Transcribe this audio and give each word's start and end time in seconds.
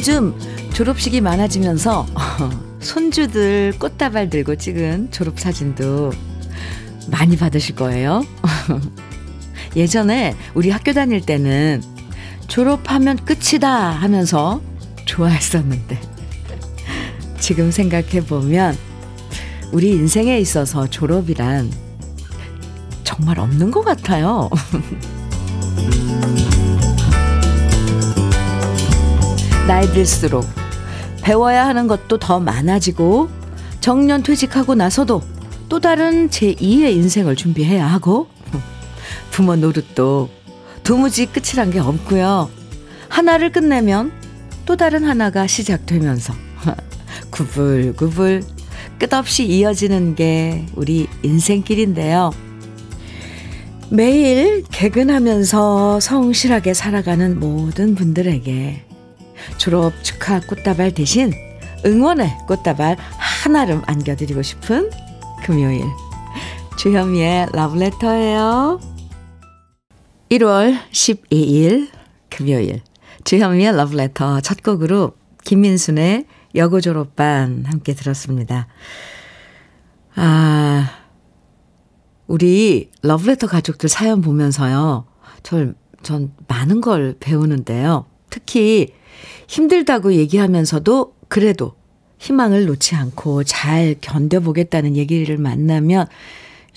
요즘 0.00 0.34
졸업식이 0.72 1.20
많아지면서 1.20 2.06
손주들 2.80 3.74
꽃다발 3.78 4.30
들고 4.30 4.56
찍은 4.56 5.10
졸업사진도 5.10 6.10
많이 7.10 7.36
받으실 7.36 7.74
거예요. 7.74 8.24
예전에 9.76 10.34
우리 10.54 10.70
학교 10.70 10.94
다닐 10.94 11.20
때는 11.20 11.82
졸업하면 12.48 13.18
끝이다 13.26 13.90
하면서 13.90 14.62
좋아했었는데 15.04 16.00
지금 17.38 17.70
생각해 17.70 18.24
보면 18.24 18.78
우리 19.70 19.90
인생에 19.90 20.38
있어서 20.38 20.88
졸업이란 20.88 21.70
정말 23.04 23.38
없는 23.38 23.70
것 23.70 23.84
같아요. 23.84 24.48
나이 29.70 29.86
들수록 29.86 30.44
배워야 31.22 31.64
하는 31.64 31.86
것도 31.86 32.18
더 32.18 32.40
많아지고 32.40 33.28
정년 33.78 34.20
퇴직하고 34.24 34.74
나서도 34.74 35.22
또 35.68 35.78
다른 35.78 36.28
제2의 36.28 36.92
인생을 36.94 37.36
준비해야 37.36 37.86
하고 37.86 38.26
부모 39.30 39.54
노릇도 39.54 40.28
도무지 40.82 41.26
끝이란 41.26 41.70
게 41.70 41.78
없고요. 41.78 42.50
하나를 43.08 43.52
끝내면 43.52 44.10
또 44.66 44.76
다른 44.76 45.04
하나가 45.04 45.46
시작되면서 45.46 46.34
구불구불 47.30 48.42
끝없이 48.98 49.46
이어지는 49.46 50.16
게 50.16 50.66
우리 50.74 51.06
인생길인데요. 51.22 52.32
매일 53.88 54.64
개근하면서 54.64 56.00
성실하게 56.00 56.74
살아가는 56.74 57.38
모든 57.38 57.94
분들에게 57.94 58.89
졸업 59.58 59.92
축하 60.02 60.40
꽃다발 60.40 60.92
대신 60.92 61.32
응원의 61.84 62.30
꽃다발 62.46 62.96
하나를 62.98 63.80
안겨드리고 63.86 64.42
싶은 64.42 64.90
금요일 65.42 65.84
주현미의 66.76 67.48
러브레터예요. 67.52 68.80
1월 70.30 70.78
12일 70.92 71.90
금요일 72.28 72.82
주현미의 73.24 73.76
러브레터 73.76 74.40
첫 74.40 74.62
곡으로 74.62 75.12
김민순의 75.44 76.26
여고 76.54 76.80
졸업반 76.80 77.64
함께 77.66 77.94
들었습니다. 77.94 78.66
아 80.14 80.90
우리 82.26 82.90
러브레터 83.02 83.46
가족들 83.46 83.88
사연 83.88 84.20
보면서요. 84.20 85.06
절, 85.42 85.74
전 86.02 86.32
많은 86.46 86.80
걸 86.80 87.16
배우는데요. 87.18 88.06
특히 88.30 88.94
힘들다고 89.48 90.14
얘기하면서도 90.14 91.14
그래도 91.28 91.74
희망을 92.18 92.66
놓지 92.66 92.94
않고 92.94 93.44
잘 93.44 93.96
견뎌보겠다는 94.00 94.96
얘기를 94.96 95.38
만나면 95.38 96.06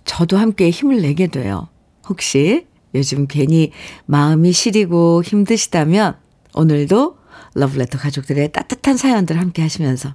저도 0.06 0.38
함께 0.38 0.70
힘을 0.70 1.02
내게 1.02 1.28
돼요. 1.28 1.67
혹시 2.08 2.66
요즘 2.95 3.28
괜히 3.28 3.72
마음이 4.06 4.52
시리고 4.52 5.23
힘드시다면 5.23 6.16
오늘도 6.54 7.17
러브레터 7.56 7.98
가족들의 7.98 8.52
따뜻한 8.52 8.98
사연들 8.98 9.39
함께 9.39 9.61
하시면서 9.61 10.14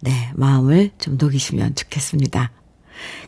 네, 0.00 0.30
마음을 0.34 0.90
좀 0.98 1.16
녹이시면 1.18 1.74
좋겠습니다. 1.74 2.52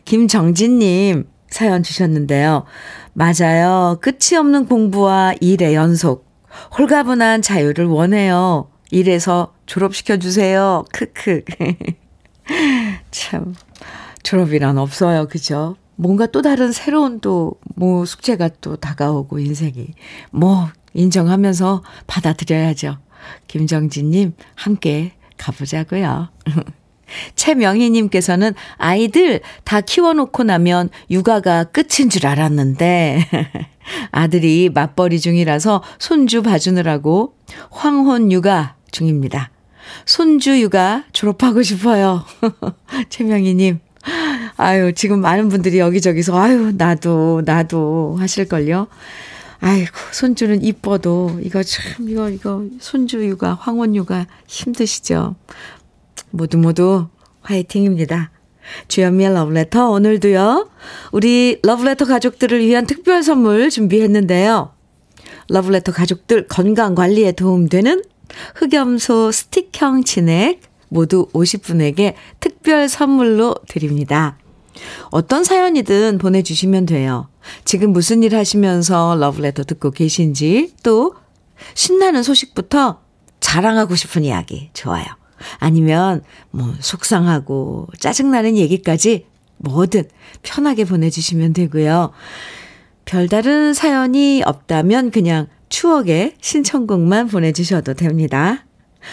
김정진님 0.05 1.27
사연 1.49 1.83
주셨는데요. 1.83 2.65
맞아요. 3.13 3.99
끝이 4.01 4.37
없는 4.37 4.65
공부와 4.65 5.33
일의 5.41 5.75
연속. 5.75 6.30
홀가분한 6.77 7.41
자유를 7.41 7.85
원해요. 7.85 8.69
일에서 8.91 9.53
졸업시켜 9.65 10.17
주세요. 10.17 10.83
크크. 10.91 11.43
참 13.11 13.55
졸업이란 14.23 14.77
없어요. 14.77 15.27
그죠? 15.27 15.75
뭔가 15.95 16.25
또 16.25 16.41
다른 16.41 16.71
새로운 16.71 17.19
또 17.19 17.55
뭐 17.75 18.05
숙제가 18.05 18.49
또 18.61 18.75
다가오고 18.75 19.39
인생이 19.39 19.87
뭐 20.29 20.69
인정하면서 20.93 21.83
받아들여야죠. 22.05 22.97
김정진 23.47 24.11
님 24.11 24.33
함께 24.55 25.13
가보자고요. 25.37 26.29
최명희님께서는 27.35 28.53
아이들 28.77 29.41
다 29.63 29.81
키워놓고 29.81 30.43
나면 30.43 30.89
육아가 31.09 31.63
끝인 31.63 32.09
줄 32.09 32.27
알았는데 32.27 33.27
아들이 34.11 34.69
맞벌이 34.73 35.19
중이라서 35.19 35.83
손주 35.99 36.43
봐주느라고 36.43 37.35
황혼 37.69 38.31
육아 38.31 38.75
중입니다. 38.91 39.51
손주 40.05 40.59
육아 40.61 41.03
졸업하고 41.11 41.63
싶어요. 41.63 42.23
최명희님. 43.09 43.79
아유, 44.57 44.93
지금 44.93 45.21
많은 45.21 45.49
분들이 45.49 45.79
여기저기서, 45.79 46.37
아유, 46.39 46.71
나도, 46.75 47.41
나도 47.45 48.17
하실걸요. 48.19 48.87
아이고, 49.59 49.91
손주는 50.11 50.63
이뻐도, 50.63 51.39
이거 51.43 51.63
참, 51.63 52.09
이거, 52.09 52.29
이거, 52.29 52.63
손주 52.79 53.25
육아, 53.25 53.53
황혼 53.59 53.95
육아 53.95 54.27
힘드시죠? 54.47 55.35
모두 56.29 56.57
모두 56.57 57.07
화이팅입니다. 57.41 58.31
주연미의 58.87 59.33
러브레터 59.33 59.89
오늘도요. 59.89 60.69
우리 61.11 61.59
러브레터 61.63 62.05
가족들을 62.05 62.65
위한 62.65 62.85
특별 62.85 63.23
선물 63.23 63.69
준비했는데요. 63.69 64.71
러브레터 65.49 65.91
가족들 65.91 66.47
건강 66.47 66.95
관리에 66.95 67.33
도움되는 67.33 68.03
흑염소 68.55 69.31
스틱형 69.31 70.03
진액 70.03 70.61
모두 70.89 71.27
50분에게 71.33 72.13
특별 72.39 72.87
선물로 72.87 73.55
드립니다. 73.67 74.37
어떤 75.09 75.43
사연이든 75.43 76.17
보내주시면 76.17 76.85
돼요. 76.85 77.27
지금 77.65 77.91
무슨 77.91 78.23
일 78.23 78.35
하시면서 78.35 79.15
러브레터 79.19 79.63
듣고 79.63 79.91
계신지 79.91 80.73
또 80.83 81.15
신나는 81.73 82.23
소식부터 82.23 83.01
자랑하고 83.39 83.95
싶은 83.95 84.23
이야기 84.23 84.69
좋아요. 84.73 85.20
아니면 85.57 86.23
뭐 86.51 86.73
속상하고 86.79 87.87
짜증나는 87.99 88.57
얘기까지 88.57 89.25
뭐든 89.57 90.03
편하게 90.41 90.85
보내주시면 90.85 91.53
되고요. 91.53 92.11
별다른 93.05 93.73
사연이 93.73 94.41
없다면 94.45 95.11
그냥 95.11 95.47
추억의 95.69 96.35
신청곡만 96.41 97.27
보내주셔도 97.27 97.93
됩니다. 97.93 98.65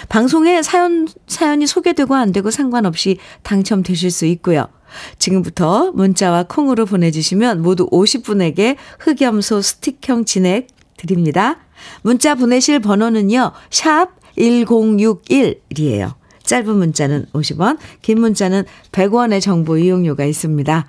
방송에 0.08 0.62
사연, 0.62 1.08
사연이 1.26 1.66
소개되고 1.66 2.14
안 2.14 2.32
되고 2.32 2.50
상관없이 2.50 3.18
당첨되실 3.42 4.10
수 4.10 4.26
있고요. 4.26 4.68
지금부터 5.18 5.92
문자와 5.92 6.44
콩으로 6.44 6.86
보내주시면 6.86 7.62
모두 7.62 7.88
50분에게 7.90 8.76
흑염소 9.00 9.62
스틱형 9.62 10.24
진액 10.24 10.68
드립니다. 10.96 11.58
문자 12.02 12.34
보내실 12.34 12.80
번호는요, 12.80 13.52
샵 13.70 14.10
1061이에요. 14.36 16.17
짧은 16.48 16.76
문자는 16.76 17.26
50원, 17.34 17.78
긴 18.00 18.20
문자는 18.20 18.64
100원의 18.90 19.42
정보 19.42 19.76
이용료가 19.76 20.24
있습니다. 20.24 20.86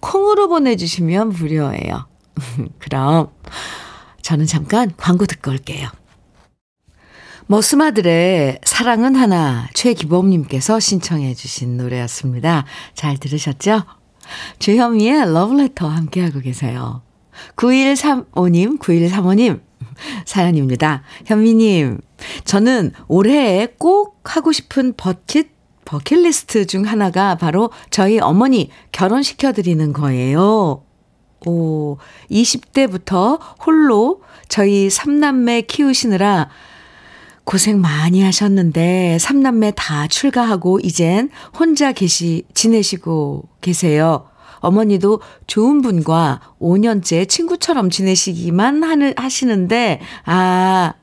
콩으로 0.00 0.48
보내주시면 0.48 1.30
무료예요. 1.30 2.06
그럼 2.78 3.30
저는 4.20 4.46
잠깐 4.46 4.92
광고 4.98 5.24
듣고 5.24 5.50
올게요. 5.50 5.88
머스마들의 7.46 8.60
사랑은 8.62 9.16
하나 9.16 9.68
최기범님께서 9.72 10.78
신청해 10.78 11.32
주신 11.34 11.78
노래였습니다. 11.78 12.66
잘 12.92 13.16
들으셨죠? 13.16 13.84
주현미의 14.58 15.32
러브레터 15.32 15.88
함께하고 15.88 16.40
계세요. 16.40 17.00
9135님, 17.56 18.78
9135님 18.78 19.67
사연입니다. 20.24 21.02
현미님, 21.26 22.00
저는 22.44 22.92
올해에 23.08 23.68
꼭 23.78 24.20
하고 24.24 24.52
싶은 24.52 24.94
버킷, 24.96 25.50
버킷리스트 25.84 26.66
중 26.66 26.86
하나가 26.86 27.36
바로 27.36 27.70
저희 27.90 28.18
어머니 28.18 28.70
결혼시켜드리는 28.92 29.92
거예요. 29.92 30.82
오, 31.46 31.96
20대부터 32.30 33.38
홀로 33.64 34.22
저희 34.48 34.90
삼남매 34.90 35.62
키우시느라 35.62 36.48
고생 37.44 37.80
많이 37.80 38.22
하셨는데 38.22 39.18
삼남매 39.18 39.72
다 39.76 40.06
출가하고 40.06 40.80
이젠 40.82 41.30
혼자 41.58 41.92
계시 41.92 42.44
지내시고 42.52 43.48
계세요. 43.62 44.28
어머니도 44.60 45.20
좋은 45.46 45.82
분과 45.82 46.40
5년째 46.60 47.28
친구처럼 47.28 47.90
지내시기만 47.90 49.14
하시는데 49.16 50.00
아 50.24 50.94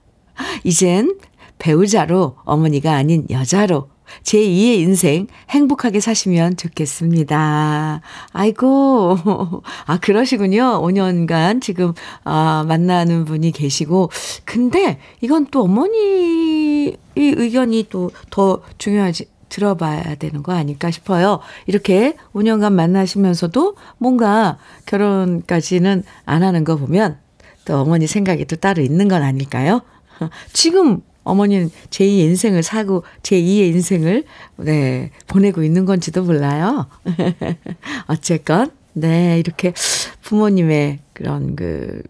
이젠 0.64 1.18
배우자로 1.60 2.36
어머니가 2.44 2.94
아닌 2.94 3.26
여자로 3.30 3.90
제2의 4.24 4.80
인생 4.80 5.28
행복하게 5.50 6.00
사시면 6.00 6.58
좋겠습니다. 6.58 8.02
아이고, 8.32 9.18
아, 9.86 9.98
그러시군요. 10.00 10.82
5년간 10.82 11.62
지금, 11.62 11.94
아, 12.24 12.64
만나는 12.68 13.26
분이 13.26 13.52
계시고. 13.52 14.12
근데 14.46 15.00
이건 15.22 15.48
또 15.48 15.64
어머니 15.64 16.90
이 16.90 16.96
의견이 17.16 17.88
또 17.90 18.12
더 18.30 18.62
중요하지, 18.78 19.26
들어봐야 19.50 20.16
되는 20.16 20.44
거 20.44 20.54
아닐까 20.54 20.92
싶어요. 20.92 21.40
이렇게 21.68 22.16
5년간 22.34 22.74
만나시면서도 22.74 23.76
뭔가 23.98 24.58
결혼까지는 24.86 26.04
안 26.26 26.44
하는 26.44 26.64
거 26.64 26.76
보면 26.76 27.18
또 27.66 27.78
어머니 27.78 28.08
생각이 28.08 28.46
또 28.46 28.56
따로 28.56 28.82
있는 28.82 29.08
건 29.08 29.24
아닐까요? 29.24 29.82
지금 30.54 31.02
어머니는 31.24 31.72
제2의 31.90 32.20
인생을 32.20 32.64
사고 32.64 33.04
제2의 33.24 33.74
인생을 33.74 34.24
네, 34.58 35.12
보내고 35.28 35.64
있는 35.64 35.86
건지도 35.86 36.24
몰라요. 36.24 36.88
어쨌건 38.08 38.72
네, 38.94 39.40
이렇게 39.40 39.74
부모님의 40.22 41.00
그런 41.14 41.56
그 41.56 42.02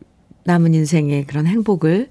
남은 0.43 0.73
인생의 0.73 1.25
그런 1.25 1.47
행복을 1.47 2.09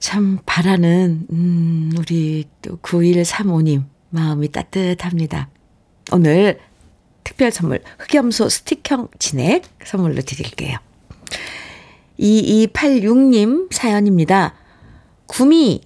참 0.00 0.38
바라는 0.46 1.26
음, 1.30 1.92
우리 1.98 2.46
또 2.62 2.78
9135님 2.78 3.84
마음이 4.08 4.50
따뜻합니다. 4.50 5.50
오늘 6.12 6.58
특별 7.22 7.52
선물 7.52 7.82
흑염소 7.98 8.48
스틱형 8.48 9.08
진액 9.18 9.62
선물로 9.84 10.22
드릴게요. 10.22 10.78
2286님 12.18 13.72
사연입니다. 13.72 14.54
구미 15.26 15.82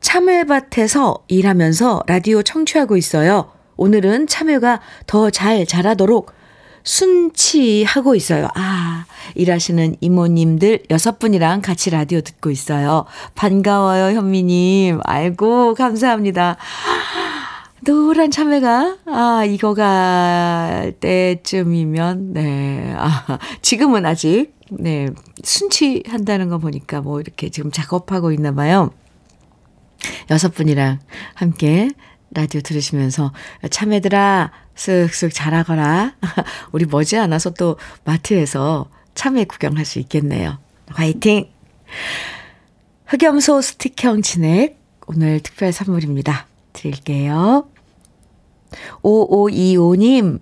참외밭에서 0.00 1.24
일하면서 1.28 2.02
라디오 2.06 2.42
청취하고 2.42 2.96
있어요. 2.96 3.52
오늘은 3.76 4.26
참외가 4.26 4.80
더 5.06 5.30
잘 5.30 5.66
자라도록 5.66 6.32
순치하고 6.84 8.14
있어요. 8.14 8.48
아, 8.54 9.04
일하시는 9.34 9.96
이모님들 10.00 10.84
여섯 10.90 11.18
분이랑 11.18 11.62
같이 11.62 11.90
라디오 11.90 12.20
듣고 12.20 12.50
있어요. 12.50 13.04
반가워요, 13.34 14.16
현미님. 14.16 15.00
아이고, 15.04 15.74
감사합니다. 15.74 16.56
노란 17.84 18.30
참외가, 18.30 18.96
아, 19.06 19.44
익어갈 19.44 20.94
때쯤이면, 21.00 22.32
네. 22.32 22.94
아, 22.96 23.38
지금은 23.60 24.06
아직, 24.06 24.52
네. 24.70 25.08
순치한다는 25.42 26.48
거 26.48 26.58
보니까 26.58 27.00
뭐 27.00 27.20
이렇게 27.20 27.50
지금 27.50 27.70
작업하고 27.70 28.32
있나 28.32 28.52
봐요. 28.52 28.90
여섯 30.30 30.54
분이랑 30.54 30.98
함께 31.34 31.90
라디오 32.34 32.60
들으시면서 32.60 33.32
참외들아 33.70 34.50
쓱쓱 34.74 35.32
자라거라. 35.34 36.14
우리 36.72 36.86
머지않아서 36.86 37.50
또 37.50 37.76
마트에서 38.04 38.88
참외 39.14 39.44
구경할 39.44 39.84
수 39.84 39.98
있겠네요. 39.98 40.58
화이팅! 40.88 41.48
흑염소 43.06 43.60
스틱형 43.60 44.22
진액 44.22 44.80
오늘 45.06 45.40
특별 45.40 45.72
선물입니다. 45.72 46.46
드릴게요. 46.72 47.66
5525님, 49.02 50.40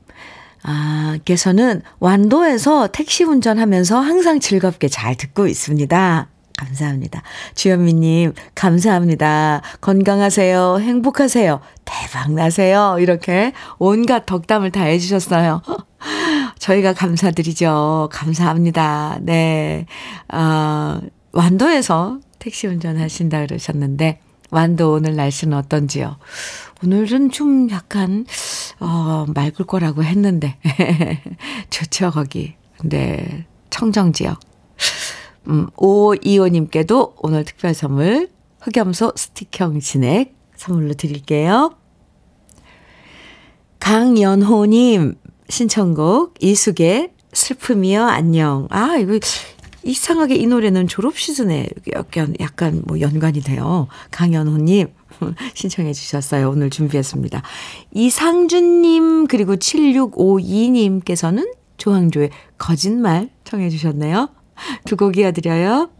아, 0.63 1.19
께서는 1.25 1.83
완도에서 1.99 2.89
택시 2.89 3.25
운전하면서 3.25 3.99
항상 3.99 4.39
즐겁게 4.39 4.89
잘 4.89 5.17
듣고 5.17 5.49
있습니다. 5.49 6.29
감사합니다. 6.57 7.23
주현미님, 7.55 8.35
감사합니다. 8.55 9.63
건강하세요. 9.81 10.79
행복하세요. 10.81 11.61
대박 12.11 12.33
나세요. 12.33 12.97
이렇게 12.99 13.53
온갖 13.79 14.27
덕담을 14.27 14.73
다 14.73 14.83
해주셨어요. 14.83 15.63
저희가 16.59 16.93
감사드리죠. 16.93 18.09
감사합니다. 18.11 19.19
네. 19.23 19.87
아, 20.27 21.01
완도에서 21.33 22.19
택시 22.41 22.67
운전하신다 22.67 23.47
그러셨는데, 23.47 24.21
완도 24.51 24.93
오늘 24.93 25.15
날씨는 25.15 25.57
어떤지요? 25.57 26.17
오늘은 26.85 27.31
좀 27.31 27.71
약간, 27.71 28.27
어, 28.81 29.27
맑을 29.33 29.67
거라고 29.67 30.03
했는데. 30.03 30.59
좋죠, 31.71 32.11
거기. 32.11 32.55
네. 32.83 33.47
청정지역. 33.71 34.41
음, 35.47 35.69
오이호님께도 35.77 37.15
오늘 37.23 37.45
특별 37.45 37.73
선물 37.73 38.29
흑염소 38.61 39.13
스틱형 39.15 39.79
진액 39.81 40.35
선물로 40.57 40.95
드릴게요. 40.95 41.80
강연호님 43.81 45.15
신청곡 45.49 46.35
이숙의 46.41 47.11
슬픔이여 47.33 48.05
안녕. 48.07 48.69
아, 48.71 48.97
이거 48.97 49.19
이상하게 49.83 50.37
이 50.37 50.47
노래는 50.47 50.87
졸업 50.89 51.19
시즌에 51.19 51.67
약간, 51.95 52.35
약간 52.41 52.83
뭐 52.87 53.01
연관이 53.01 53.41
돼요. 53.41 53.89
강연호님 54.11 54.89
신청해 55.55 55.93
주셨어요. 55.93 56.51
오늘 56.51 56.71
준비했습니다. 56.71 57.43
이상준님 57.93 59.27
그리고 59.27 59.57
7652님께서는 59.57 61.53
조항조의 61.79 62.31
거짓말 62.59 63.31
청해 63.45 63.71
주셨네요. 63.71 64.29
두 64.85 64.97
곡 64.97 65.17
이어드려요. 65.17 65.91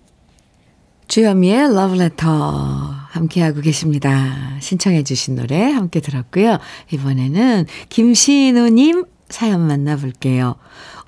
주현미의 1.09 1.75
러브레터 1.75 3.00
함께하고 3.11 3.61
계십니다. 3.61 4.57
신청해 4.61 5.03
주신 5.03 5.35
노래 5.37 5.71
함께 5.73 6.01
들었고요. 6.01 6.59
이번에는 6.93 7.67
김신우님 7.89 9.05
사연 9.29 9.67
만나볼게요. 9.67 10.57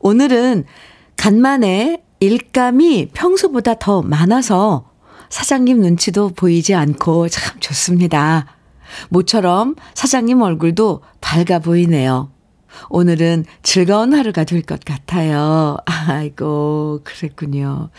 오늘은 0.00 0.64
간만에 1.16 2.02
일감이 2.20 3.08
평소보다 3.14 3.74
더 3.78 4.02
많아서 4.02 4.90
사장님 5.28 5.80
눈치도 5.80 6.30
보이지 6.30 6.74
않고 6.74 7.28
참 7.28 7.58
좋습니다. 7.60 8.46
모처럼 9.08 9.76
사장님 9.94 10.42
얼굴도 10.42 11.02
밝아 11.20 11.60
보이네요. 11.60 12.30
오늘은 12.88 13.44
즐거운 13.62 14.14
하루가 14.14 14.44
될 14.44 14.62
것 14.62 14.80
같아요. 14.84 15.76
아이고, 15.84 17.00
그랬군요. 17.04 17.90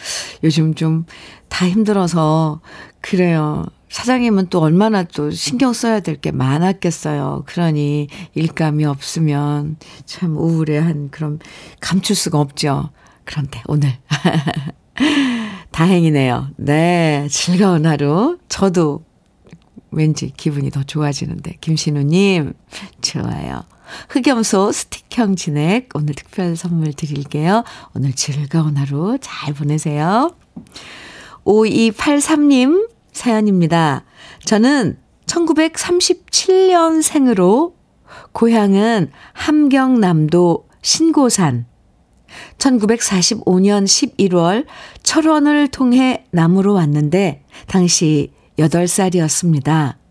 요즘 0.43 0.73
좀 0.73 1.05
다 1.49 1.69
힘들어서, 1.69 2.61
그래요. 2.99 3.63
사장님은 3.89 4.47
또 4.49 4.59
얼마나 4.59 5.03
또 5.03 5.29
신경 5.29 5.71
써야 5.71 5.99
될 5.99 6.19
게 6.19 6.31
많았겠어요. 6.31 7.43
그러니 7.45 8.07
일감이 8.33 8.85
없으면 8.85 9.77
참 10.05 10.35
우울해한 10.35 11.09
그런 11.11 11.37
감출 11.79 12.15
수가 12.15 12.39
없죠. 12.39 12.89
그런데 13.23 13.61
오늘. 13.67 13.93
다행이네요. 15.71 16.49
네. 16.57 17.27
즐거운 17.29 17.85
하루. 17.85 18.39
저도 18.49 19.03
왠지 19.91 20.31
기분이 20.35 20.71
더 20.71 20.81
좋아지는데. 20.81 21.57
김신우님, 21.61 22.53
좋아요. 23.01 23.61
흑염소 24.09 24.71
스틱형 24.71 25.35
진액 25.35 25.89
오늘 25.93 26.15
특별 26.15 26.55
선물 26.55 26.93
드릴게요. 26.93 27.63
오늘 27.95 28.13
즐거운 28.13 28.77
하루 28.77 29.19
잘 29.21 29.53
보내세요. 29.53 30.35
5283님 31.45 32.89
사연입니다. 33.11 34.05
저는 34.45 34.97
1937년생으로 35.25 37.73
고향은 38.31 39.11
함경남도 39.33 40.69
신고산 40.81 41.65
1945년 42.57 43.85
11월 43.85 44.65
철원을 45.03 45.67
통해 45.69 46.25
남으로 46.31 46.73
왔는데 46.73 47.43
당시 47.67 48.33
8살이었습니다. 48.57 50.02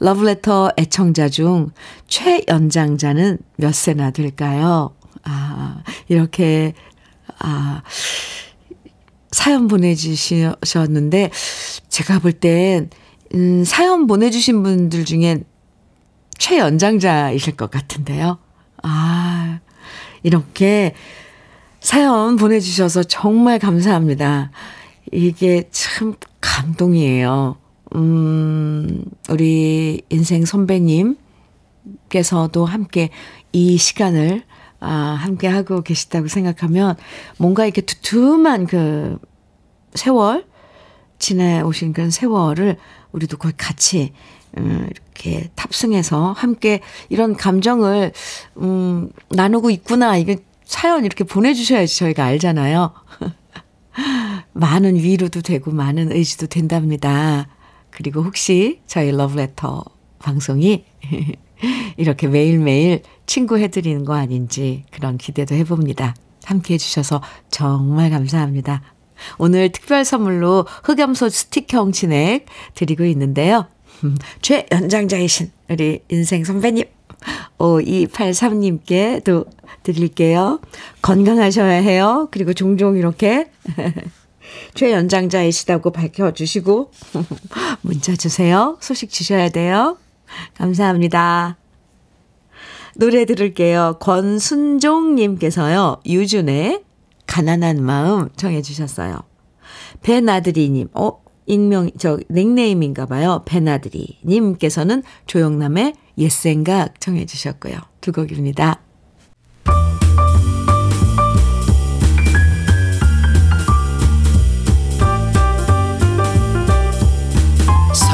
러브레터 0.00 0.72
애청자 0.78 1.28
중 1.28 1.70
최연장자는 2.08 3.38
몇 3.56 3.74
세나 3.74 4.10
될까요? 4.10 4.94
아, 5.24 5.82
이렇게, 6.08 6.74
아, 7.38 7.82
사연 9.30 9.68
보내주셨는데, 9.68 11.30
제가 11.88 12.20
볼 12.20 12.32
땐, 12.32 12.90
음, 13.34 13.64
사연 13.64 14.06
보내주신 14.06 14.62
분들 14.62 15.04
중엔 15.04 15.44
최연장자이실 16.38 17.56
것 17.56 17.70
같은데요. 17.70 18.38
아, 18.82 19.60
이렇게 20.22 20.94
사연 21.80 22.36
보내주셔서 22.36 23.04
정말 23.04 23.58
감사합니다. 23.58 24.50
이게 25.12 25.68
참 25.70 26.14
감동이에요. 26.40 27.56
음, 27.96 29.04
우리 29.30 30.02
인생 30.10 30.44
선배님께서도 30.44 31.16
함께 32.66 33.10
이 33.52 33.78
시간을 33.78 34.44
아, 34.78 34.90
함께 35.18 35.48
하고 35.48 35.82
계시다고 35.82 36.28
생각하면 36.28 36.96
뭔가 37.38 37.64
이렇게 37.64 37.80
두툼한 37.80 38.66
그 38.66 39.18
세월, 39.94 40.44
지내오신 41.18 41.94
그런 41.94 42.10
세월을 42.10 42.76
우리도 43.12 43.38
거의 43.38 43.54
같이 43.56 44.12
음, 44.58 44.88
이렇게 44.90 45.50
탑승해서 45.54 46.32
함께 46.32 46.80
이런 47.08 47.34
감정을 47.36 48.12
음, 48.58 49.10
나누고 49.30 49.70
있구나. 49.70 50.18
이게 50.18 50.36
사연 50.64 51.04
이렇게 51.04 51.24
보내주셔야지 51.24 51.98
저희가 51.98 52.24
알잖아요. 52.24 52.92
많은 54.52 54.96
위로도 54.96 55.40
되고 55.40 55.70
많은 55.70 56.12
의지도 56.12 56.46
된답니다. 56.46 57.48
그리고 57.96 58.22
혹시 58.22 58.80
저희 58.86 59.10
러브레터 59.10 59.82
방송이 60.18 60.84
이렇게 61.96 62.28
매일매일 62.28 63.00
친구 63.24 63.58
해드리는 63.58 64.04
거 64.04 64.12
아닌지 64.14 64.84
그런 64.90 65.16
기대도 65.16 65.54
해봅니다. 65.54 66.14
함께 66.44 66.74
해주셔서 66.74 67.22
정말 67.50 68.10
감사합니다. 68.10 68.82
오늘 69.38 69.72
특별 69.72 70.04
선물로 70.04 70.66
흑염소 70.84 71.30
스티커 71.30 71.90
진액 71.90 72.44
드리고 72.74 73.06
있는데요. 73.06 73.66
최연장자이신 74.42 75.50
우리 75.70 76.00
인생 76.10 76.44
선배님 76.44 76.84
5283님께도 77.56 79.48
드릴게요. 79.82 80.60
건강하셔야 81.00 81.80
해요. 81.80 82.28
그리고 82.30 82.52
종종 82.52 82.98
이렇게 82.98 83.50
최연장자이시다고 84.74 85.90
밝혀주시고 85.90 86.90
문자 87.82 88.16
주세요. 88.16 88.76
소식 88.80 89.10
주셔야 89.10 89.48
돼요. 89.48 89.98
감사합니다. 90.54 91.56
노래 92.96 93.24
들을게요. 93.24 93.96
권순종님께서요. 94.00 96.00
유준의 96.06 96.82
가난한 97.26 97.82
마음 97.82 98.28
정해 98.36 98.62
주셨어요. 98.62 99.20
배나들이님, 100.02 100.88
어, 100.94 101.20
익명, 101.46 101.90
저, 101.98 102.18
닉네임인가 102.30 103.06
봐요. 103.06 103.42
배나들이님께서는 103.46 105.02
조영남의 105.26 105.94
옛생각 106.18 107.00
정해 107.00 107.26
주셨고요. 107.26 107.76
두 108.00 108.12
곡입니다. 108.12 108.80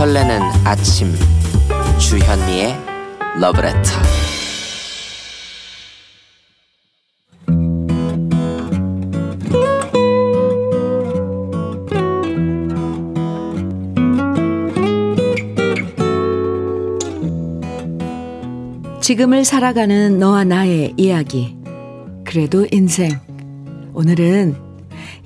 설레는 0.03 0.41
아침 0.65 1.15
주현미의 1.97 2.77
러브레터 3.41 3.79
지금을 19.01 19.45
살아가는 19.45 20.19
너와 20.19 20.43
나의 20.43 20.95
이야기. 20.97 21.57
그래도 22.25 22.67
인생. 22.73 23.21
오늘은 23.95 24.57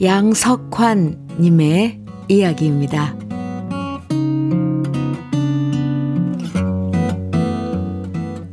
양석환 0.02 1.28
님의 1.40 1.98
이야기입니다. 2.28 3.25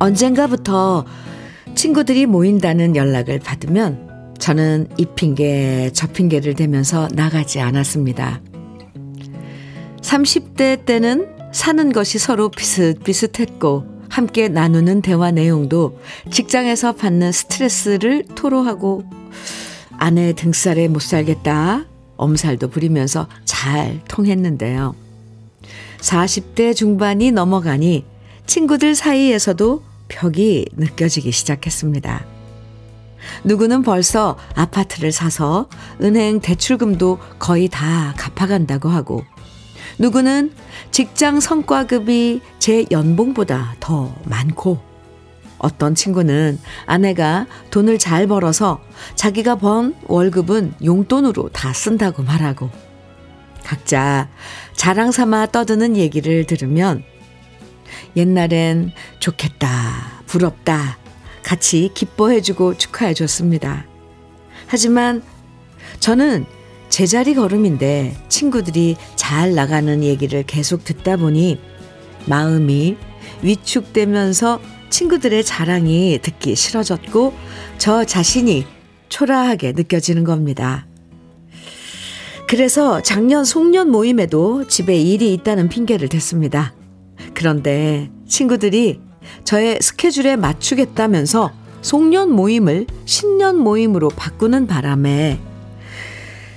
언젠가부터 0.03 1.05
친구들이 1.75 2.25
모인다는 2.25 2.97
연락을 2.97 3.39
받으면 3.39 4.33
저는 4.37 4.89
이 4.97 5.05
핑계 5.05 5.91
저 5.93 6.07
핑계를 6.07 6.55
대면서 6.55 7.07
나가지 7.13 7.61
않았습니다. 7.61 8.41
30대 10.01 10.83
때는 10.83 11.29
사는 11.53 11.93
것이 11.93 12.19
서로 12.19 12.49
비슷비슷했고 12.49 13.85
함께 14.09 14.49
나누는 14.49 15.01
대화 15.01 15.31
내용도 15.31 15.97
직장에서 16.29 16.91
받는 16.95 17.31
스트레스를 17.31 18.25
토로하고 18.35 19.05
아내 19.97 20.33
등살에 20.33 20.89
못 20.89 21.01
살겠다 21.01 21.85
엄살도 22.17 22.67
부리면서 22.67 23.29
잘 23.45 24.01
통했는데요. 24.09 24.95
40대 26.01 26.75
중반이 26.75 27.31
넘어가니 27.31 28.03
친구들 28.45 28.95
사이에서도 28.95 29.92
벽이 30.07 30.65
느껴지기 30.73 31.31
시작했습니다. 31.31 32.25
누구는 33.43 33.83
벌써 33.83 34.37
아파트를 34.55 35.11
사서 35.11 35.69
은행 36.01 36.39
대출금도 36.39 37.19
거의 37.39 37.67
다 37.69 38.13
갚아간다고 38.17 38.89
하고, 38.89 39.23
누구는 39.99 40.51
직장 40.91 41.39
성과급이 41.39 42.41
제 42.59 42.85
연봉보다 42.91 43.75
더 43.79 44.13
많고, 44.25 44.79
어떤 45.57 45.95
친구는 45.95 46.59
아내가 46.85 47.47
돈을 47.71 47.97
잘 47.97 48.27
벌어서 48.27 48.81
자기가 49.15 49.55
번 49.55 49.95
월급은 50.07 50.73
용돈으로 50.83 51.49
다 51.49 51.71
쓴다고 51.71 52.23
말하고, 52.23 52.69
각자 53.63 54.29
자랑 54.75 55.11
삼아 55.11 55.47
떠드는 55.47 55.95
얘기를 55.95 56.45
들으면 56.45 57.03
옛날엔 58.15 58.91
좋겠다, 59.19 60.23
부럽다, 60.25 60.97
같이 61.43 61.89
기뻐해주고 61.93 62.77
축하해줬습니다. 62.77 63.85
하지만 64.67 65.21
저는 65.99 66.45
제자리 66.89 67.33
걸음인데 67.33 68.15
친구들이 68.29 68.95
잘 69.15 69.55
나가는 69.55 70.03
얘기를 70.03 70.43
계속 70.43 70.83
듣다 70.83 71.17
보니 71.17 71.59
마음이 72.25 72.97
위축되면서 73.41 74.59
친구들의 74.89 75.43
자랑이 75.43 76.19
듣기 76.21 76.55
싫어졌고 76.55 77.33
저 77.77 78.05
자신이 78.05 78.65
초라하게 79.09 79.73
느껴지는 79.73 80.23
겁니다. 80.23 80.85
그래서 82.47 83.01
작년 83.01 83.43
송년 83.43 83.89
모임에도 83.89 84.67
집에 84.67 84.95
일이 84.95 85.33
있다는 85.33 85.69
핑계를 85.69 86.09
댔습니다. 86.09 86.73
그런데 87.33 88.09
친구들이 88.27 88.99
저의 89.43 89.79
스케줄에 89.81 90.35
맞추겠다면서 90.35 91.51
송년 91.81 92.31
모임을 92.31 92.87
신년 93.05 93.57
모임으로 93.57 94.09
바꾸는 94.09 94.67
바람에 94.67 95.39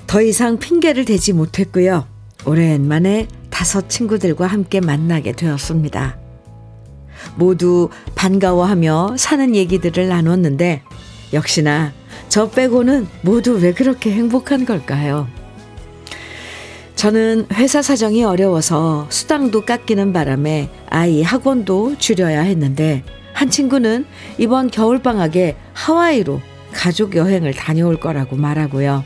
더 0.06 0.22
이상 0.22 0.58
핑계를 0.58 1.04
대지 1.04 1.32
못했고요. 1.32 2.06
오랜만에 2.44 3.26
다섯 3.50 3.88
친구들과 3.88 4.46
함께 4.46 4.80
만나게 4.80 5.32
되었습니다. 5.32 6.18
모두 7.36 7.88
반가워하며 8.14 9.16
사는 9.18 9.54
얘기들을 9.54 10.08
나눴는데 10.08 10.82
역시나 11.32 11.92
저 12.28 12.48
빼고는 12.50 13.08
모두 13.22 13.58
왜 13.60 13.72
그렇게 13.72 14.12
행복한 14.12 14.64
걸까요? 14.64 15.26
저는 16.96 17.46
회사 17.52 17.82
사정이 17.82 18.24
어려워서 18.24 19.06
수당도 19.10 19.64
깎이는 19.66 20.12
바람에 20.12 20.70
아이 20.88 21.22
학원도 21.22 21.98
줄여야 21.98 22.40
했는데 22.40 23.04
한 23.34 23.50
친구는 23.50 24.06
이번 24.38 24.70
겨울방학에 24.70 25.56
하와이로 25.74 26.40
가족 26.72 27.14
여행을 27.14 27.52
다녀올 27.52 28.00
거라고 28.00 28.36
말하고요. 28.36 29.04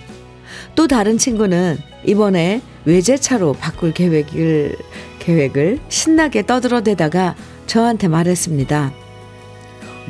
또 0.77 0.87
다른 0.87 1.19
친구는 1.19 1.79
이번에 2.07 2.63
외제차로 2.85 3.55
바꿀 3.55 3.93
계획을, 3.93 4.77
계획을 5.19 5.81
신나게 5.89 6.47
떠들어대다가 6.47 7.35
저한테 7.67 8.07
말했습니다. 8.09 8.93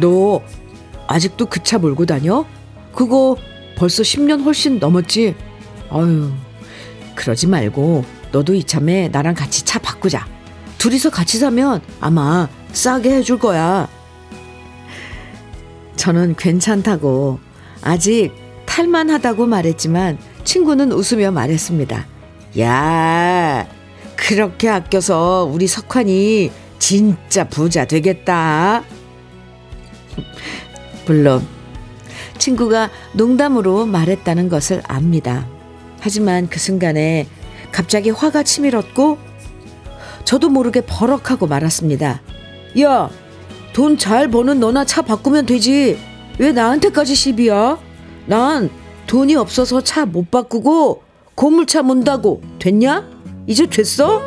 너 0.00 0.42
아직도 1.06 1.46
그 1.46 1.60
차 1.62 1.78
몰고 1.78 2.04
다녀? 2.06 2.44
그거 2.94 3.36
벌써 3.76 4.02
10년 4.02 4.44
훨씬 4.44 4.78
넘었지? 4.78 5.34
아유, 5.90 6.30
그러지 7.14 7.46
말고 7.46 8.04
너도 8.32 8.54
이참에 8.54 9.08
나랑 9.08 9.34
같이 9.34 9.64
차 9.64 9.78
바꾸자. 9.78 10.26
둘이서 10.78 11.10
같이 11.10 11.38
사면 11.38 11.80
아마 12.00 12.48
싸게 12.72 13.10
해줄 13.16 13.38
거야. 13.38 13.88
저는 15.96 16.34
괜찮다고 16.36 17.38
아직 17.82 18.32
탈만하다고 18.66 19.46
말했지만 19.46 20.18
친구는 20.44 20.92
웃으며 20.92 21.30
말했습니다. 21.32 22.06
야, 22.58 23.68
그렇게 24.16 24.68
아껴서 24.68 25.48
우리 25.50 25.66
석환이 25.66 26.50
진짜 26.78 27.48
부자 27.48 27.84
되겠다. 27.84 28.82
물론 31.06 31.46
친구가 32.38 32.90
농담으로 33.12 33.86
말했다는 33.86 34.48
것을 34.48 34.82
압니다. 34.86 35.46
하지만 36.00 36.48
그 36.48 36.58
순간에 36.58 37.26
갑자기 37.72 38.10
화가 38.10 38.42
치밀었고 38.42 39.18
저도 40.24 40.48
모르게 40.48 40.82
버럭하고 40.82 41.46
말았습니다. 41.46 42.20
야, 42.80 43.10
돈 43.72 43.96
잘 43.98 44.28
버는 44.28 44.60
너나 44.60 44.84
차 44.84 45.02
바꾸면 45.02 45.46
되지. 45.46 45.98
왜 46.38 46.52
나한테까지 46.52 47.14
시비야? 47.14 47.78
난 48.26 48.70
돈이 49.06 49.34
없어서 49.36 49.80
차 49.82 50.06
못 50.06 50.30
바꾸고 50.30 51.02
고물차 51.34 51.82
문다고 51.82 52.42
됐냐? 52.58 53.08
이제 53.46 53.66
됐어? 53.66 54.20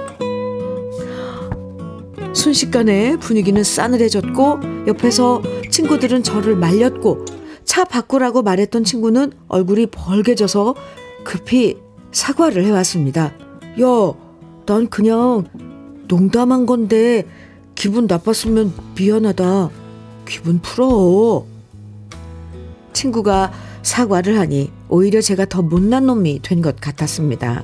순식간에 2.34 3.18
분위기는 3.18 3.64
싸늘해졌고 3.64 4.60
옆에서 4.88 5.42
친구들은 5.70 6.24
저를 6.24 6.56
말렸고 6.56 7.26
차 7.64 7.86
바꾸라고 7.86 8.42
말했던 8.42 8.84
친구는 8.84 9.32
얼굴이 9.48 9.88
벌개져서 9.88 10.76
급히 11.24 11.78
사과를 12.12 12.66
해왔습니다. 12.66 13.26
야, 13.82 14.14
난 14.66 14.88
그냥 14.90 15.46
농담한 16.08 16.66
건데 16.66 17.26
기분 17.76 18.08
나빴으면 18.08 18.74
미안하다. 18.98 19.70
기분 20.28 20.60
풀어. 20.60 21.46
친구가 22.94 23.52
사과를 23.82 24.40
하니 24.40 24.72
오히려 24.90 25.20
제가 25.22 25.46
더 25.46 25.62
못난 25.62 26.06
놈이 26.06 26.42
된 26.42 26.62
것 26.62 26.80
같았습니다. 26.80 27.64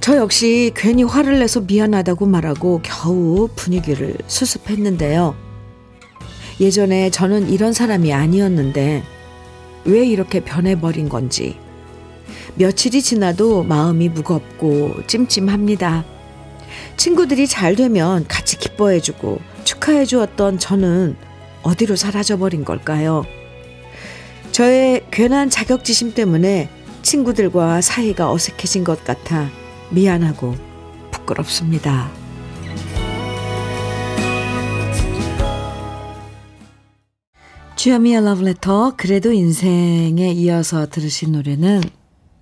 저 0.00 0.16
역시 0.18 0.70
괜히 0.76 1.02
화를 1.02 1.38
내서 1.38 1.62
미안하다고 1.62 2.26
말하고 2.26 2.80
겨우 2.82 3.48
분위기를 3.56 4.14
수습했는데요. 4.26 5.34
예전에 6.60 7.10
저는 7.10 7.48
이런 7.48 7.72
사람이 7.72 8.12
아니었는데 8.12 9.02
왜 9.86 10.06
이렇게 10.06 10.40
변해버린 10.40 11.08
건지 11.08 11.58
며칠이 12.56 13.02
지나도 13.02 13.64
마음이 13.64 14.08
무겁고 14.08 15.06
찜찜합니다. 15.06 16.04
친구들이 16.96 17.46
잘 17.46 17.76
되면 17.76 18.26
같이 18.28 18.58
기뻐해주고 18.58 19.40
축하해 19.64 20.04
주었던 20.04 20.58
저는 20.58 21.16
어디로 21.62 21.96
사라져버린 21.96 22.64
걸까요? 22.64 23.24
저의 24.52 25.04
괜한 25.10 25.50
자격지심 25.50 26.14
때문에 26.14 26.68
친구들과 27.02 27.80
사이가 27.80 28.30
어색해진 28.30 28.84
것 28.84 29.04
같아 29.04 29.50
미안하고 29.90 30.54
부끄럽습니다. 31.10 32.10
주여미의 37.76 38.24
러브레터 38.24 38.94
그래도 38.96 39.32
인생에 39.32 40.32
이어서 40.32 40.86
들으신 40.88 41.32
노래는 41.32 41.82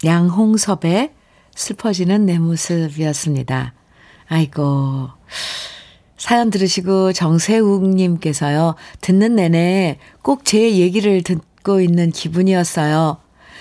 양홍섭의 0.05 1.13
슬퍼지는 1.55 2.27
내 2.27 2.39
모습이었습니다. 2.39 3.75
아이고 4.29 5.09
사연 6.17 6.51
들으시고 6.51 7.13
정세욱님께서요 7.13 8.77
듣는 9.01 9.37
내내 9.37 9.99
꼭 10.23 10.45
제 10.45 10.77
얘기를 10.77 11.23
듣고 11.23 11.81
있는 11.81 12.11
기분이었어요. 12.11 13.19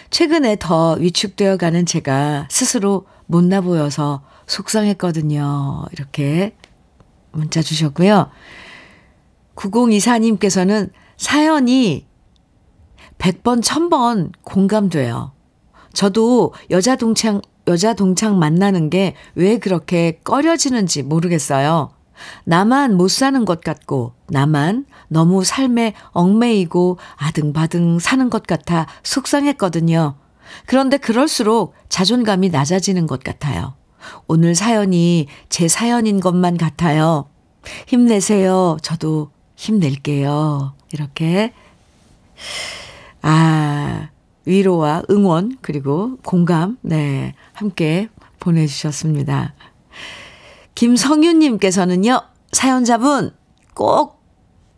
최근에 0.09 0.57
더 0.59 0.93
위축되어 0.93 1.57
가는 1.57 1.85
제가 1.85 2.47
스스로 2.51 3.05
못나 3.27 3.61
보여서 3.61 4.23
속상했거든요. 4.47 5.85
이렇게 5.93 6.55
문자 7.31 7.61
주셨고요. 7.61 8.29
9024님께서는 9.55 10.91
사연이 11.17 12.05
100번, 13.17 13.63
1000번 13.63 14.31
공감돼요. 14.43 15.31
저도 15.93 16.53
여자 16.69 16.95
동창, 16.95 17.41
여자 17.67 17.93
동창 17.93 18.39
만나는 18.39 18.89
게 18.89 19.15
왜 19.35 19.57
그렇게 19.59 20.19
꺼려지는지 20.23 21.03
모르겠어요. 21.03 21.91
나만 22.43 22.97
못 22.97 23.09
사는 23.09 23.45
것 23.45 23.61
같고, 23.61 24.13
나만 24.29 24.85
너무 25.07 25.43
삶에 25.43 25.93
얽매이고 26.11 26.97
아등바등 27.17 27.99
사는 27.99 28.29
것 28.29 28.45
같아 28.45 28.85
속상했거든요. 29.03 30.15
그런데 30.65 30.97
그럴수록 30.97 31.73
자존감이 31.89 32.49
낮아지는 32.49 33.07
것 33.07 33.23
같아요. 33.23 33.73
오늘 34.27 34.53
사연이 34.53 35.27
제 35.49 35.67
사연인 35.67 36.19
것만 36.19 36.57
같아요. 36.57 37.25
힘내세요. 37.87 38.77
저도 38.81 39.31
힘낼게요. 39.55 40.73
이렇게. 40.91 41.53
아, 43.21 44.09
위로와 44.45 45.03
응원, 45.09 45.57
그리고 45.61 46.17
공감, 46.23 46.77
네, 46.81 47.35
함께 47.53 48.09
보내주셨습니다. 48.39 49.53
김성윤님께서는요, 50.75 52.21
사연자분 52.51 53.31
꼭 53.73 54.21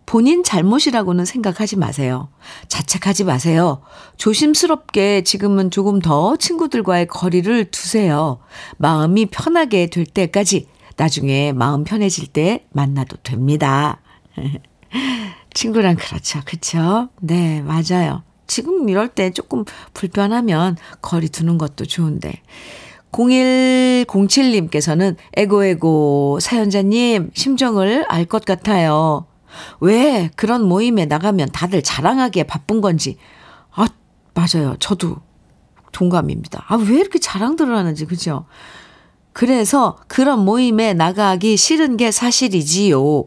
본인 0.06 0.44
잘못이라고는 0.44 1.26
생각하지 1.26 1.78
마세요. 1.78 2.30
자책하지 2.68 3.24
마세요. 3.24 3.82
조심스럽게 4.18 5.24
지금은 5.24 5.72
조금 5.72 6.00
더 6.00 6.36
친구들과의 6.36 7.08
거리를 7.08 7.72
두세요. 7.72 8.40
마음이 8.78 9.28
편하게 9.28 9.88
될 9.88 10.06
때까지 10.06 10.68
나중에 10.98 11.54
마음 11.54 11.84
편해질 11.84 12.28
때 12.28 12.66
만나도 12.74 13.18
됩니다. 13.24 14.02
친구랑 15.54 15.96
그렇죠. 15.96 16.42
그쵸? 16.46 17.10
네, 17.20 17.62
맞아요. 17.62 18.24
지금 18.48 18.90
이럴 18.90 19.08
때 19.08 19.32
조금 19.32 19.64
불편하면 19.94 20.76
거리 21.02 21.30
두는 21.30 21.58
것도 21.58 21.86
좋은데. 21.86 22.42
0107님께서는 23.12 25.16
에고에고 25.34 26.40
사연자님 26.42 27.32
심정을 27.34 28.06
알 28.10 28.26
것 28.26 28.44
같아요. 28.46 29.26
왜 29.80 30.30
그런 30.36 30.68
모임에 30.68 31.06
나가면 31.06 31.50
다들 31.52 31.84
자랑하기에 31.84 32.44
바쁜 32.44 32.82
건지. 32.82 33.18
아, 33.76 33.86
맞아요. 34.34 34.76
저도 34.80 35.18
동감입니다. 35.92 36.66
아, 36.68 36.76
왜 36.76 37.00
이렇게 37.00 37.20
자랑들을 37.20 37.76
하는지, 37.76 38.06
그죠? 38.06 38.46
그래서 39.32 39.98
그런 40.08 40.44
모임에 40.44 40.94
나가기 40.94 41.58
싫은 41.58 41.98
게 41.98 42.12
사실이지요. 42.12 43.26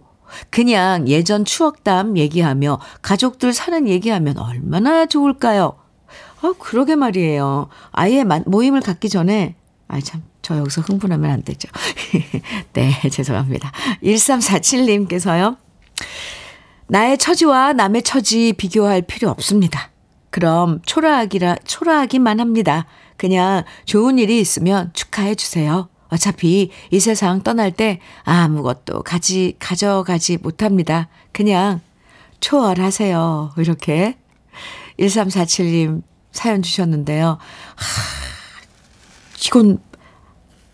그냥 0.50 1.08
예전 1.08 1.44
추억담 1.44 2.16
얘기하며 2.16 2.80
가족들 3.02 3.52
사는 3.52 3.88
얘기하면 3.88 4.38
얼마나 4.38 5.06
좋을까요? 5.06 5.78
아, 6.42 6.54
그러게 6.58 6.96
말이에요. 6.96 7.68
아예 7.92 8.24
모임을 8.24 8.80
갖기 8.80 9.08
전에, 9.08 9.56
아, 9.88 10.00
참, 10.00 10.22
저 10.42 10.56
여기서 10.58 10.82
흥분하면 10.82 11.30
안 11.30 11.42
되죠. 11.42 11.68
네, 12.72 12.92
죄송합니다. 13.10 13.72
1347님께서요. 14.02 15.56
나의 16.88 17.18
처지와 17.18 17.72
남의 17.72 18.02
처지 18.02 18.52
비교할 18.52 19.02
필요 19.02 19.28
없습니다. 19.30 19.90
그럼 20.30 20.80
초라하기라, 20.86 21.56
초라하기만 21.64 22.38
합니다. 22.38 22.86
그냥 23.16 23.64
좋은 23.86 24.18
일이 24.18 24.38
있으면 24.38 24.90
축하해 24.92 25.34
주세요. 25.34 25.88
어차피 26.08 26.70
이 26.90 27.00
세상 27.00 27.42
떠날 27.42 27.72
때 27.72 28.00
아무것도 28.24 29.02
가지, 29.02 29.56
가져가지 29.58 30.38
못합니다. 30.38 31.08
그냥 31.32 31.80
초월하세요. 32.40 33.52
이렇게 33.58 34.16
1347님 34.98 36.02
사연 36.32 36.62
주셨는데요. 36.62 37.38
하, 37.76 37.86
이건, 39.46 39.78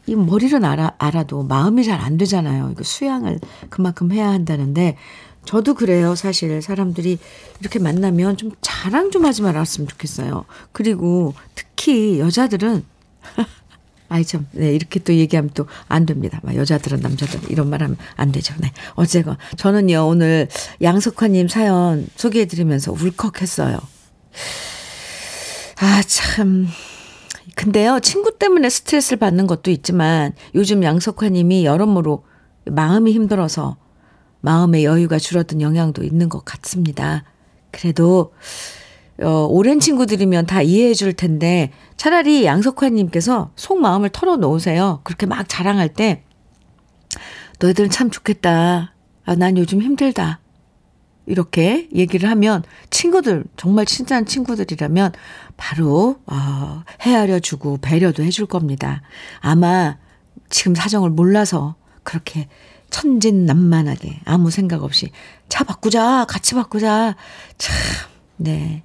이 0.06 0.14
머리는 0.16 0.64
알아, 0.64 0.92
알아도 0.98 1.42
마음이 1.44 1.84
잘 1.84 2.00
안 2.00 2.16
되잖아요. 2.18 2.70
이거 2.72 2.82
수양을 2.82 3.38
그만큼 3.70 4.12
해야 4.12 4.28
한다는데, 4.28 4.96
저도 5.44 5.74
그래요. 5.74 6.14
사실 6.14 6.62
사람들이 6.62 7.18
이렇게 7.60 7.78
만나면 7.78 8.36
좀 8.36 8.52
자랑 8.60 9.10
좀 9.10 9.24
하지 9.24 9.42
말았으면 9.42 9.88
좋겠어요. 9.88 10.44
그리고 10.70 11.34
특히 11.54 12.20
여자들은 12.20 12.84
아이 14.12 14.24
참, 14.24 14.46
네, 14.52 14.74
이렇게 14.74 15.00
또 15.00 15.14
얘기하면 15.14 15.50
또 15.54 15.66
안 15.88 16.06
됩니다. 16.06 16.40
막 16.42 16.54
여자들은 16.54 17.00
남자들 17.00 17.50
이런 17.50 17.68
말 17.70 17.82
하면 17.82 17.96
안 18.16 18.32
되죠. 18.32 18.54
네. 18.58 18.72
어제가 18.94 19.38
저는요, 19.56 20.06
오늘 20.06 20.48
양석화님 20.80 21.48
사연 21.48 22.06
소개해드리면서 22.16 22.92
울컥했어요. 22.92 23.78
아, 25.80 26.02
참. 26.06 26.68
근데요, 27.54 28.00
친구 28.00 28.38
때문에 28.38 28.70
스트레스를 28.70 29.18
받는 29.18 29.46
것도 29.46 29.70
있지만 29.70 30.32
요즘 30.54 30.82
양석화님이 30.82 31.64
여러모로 31.64 32.24
마음이 32.66 33.12
힘들어서 33.12 33.76
마음의 34.40 34.84
여유가 34.84 35.18
줄어든 35.18 35.60
영향도 35.60 36.02
있는 36.02 36.28
것 36.28 36.44
같습니다. 36.44 37.24
그래도 37.70 38.32
어, 39.20 39.46
오랜 39.50 39.78
친구들이면 39.78 40.46
다 40.46 40.62
이해해 40.62 40.94
줄 40.94 41.12
텐데 41.12 41.70
차라리 41.96 42.44
양석환님께서 42.44 43.52
속마음을 43.56 44.10
털어놓으세요. 44.10 45.00
그렇게 45.04 45.26
막 45.26 45.48
자랑할 45.48 45.88
때 45.90 46.24
너희들은 47.60 47.90
참 47.90 48.10
좋겠다. 48.10 48.94
아, 49.24 49.34
난 49.36 49.56
요즘 49.56 49.82
힘들다. 49.82 50.40
이렇게 51.26 51.88
얘기를 51.94 52.28
하면 52.30 52.64
친구들 52.90 53.44
정말 53.56 53.86
친한 53.86 54.26
친구들이라면 54.26 55.12
바로 55.56 56.16
어, 56.26 56.82
헤아려 57.02 57.38
주고 57.38 57.78
배려도 57.80 58.24
해줄 58.24 58.46
겁니다. 58.46 59.02
아마 59.40 59.98
지금 60.50 60.74
사정을 60.74 61.10
몰라서 61.10 61.76
그렇게 62.02 62.48
천진난만하게 62.90 64.20
아무 64.24 64.50
생각 64.50 64.82
없이 64.82 65.10
차 65.48 65.64
바꾸자 65.64 66.26
같이 66.28 66.54
바꾸자 66.54 67.16
참 67.56 67.76
네. 68.36 68.82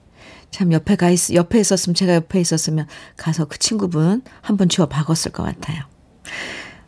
참 0.51 0.71
옆에 0.71 0.95
가 0.95 1.09
있, 1.09 1.33
옆에 1.33 1.59
있었으면 1.59 1.93
제가 1.95 2.15
옆에 2.15 2.39
있었으면 2.39 2.87
가서 3.15 3.45
그 3.45 3.57
친구분 3.59 4.21
한번 4.41 4.69
주워 4.69 4.87
박았을 4.87 5.31
것 5.31 5.43
같아요. 5.43 5.83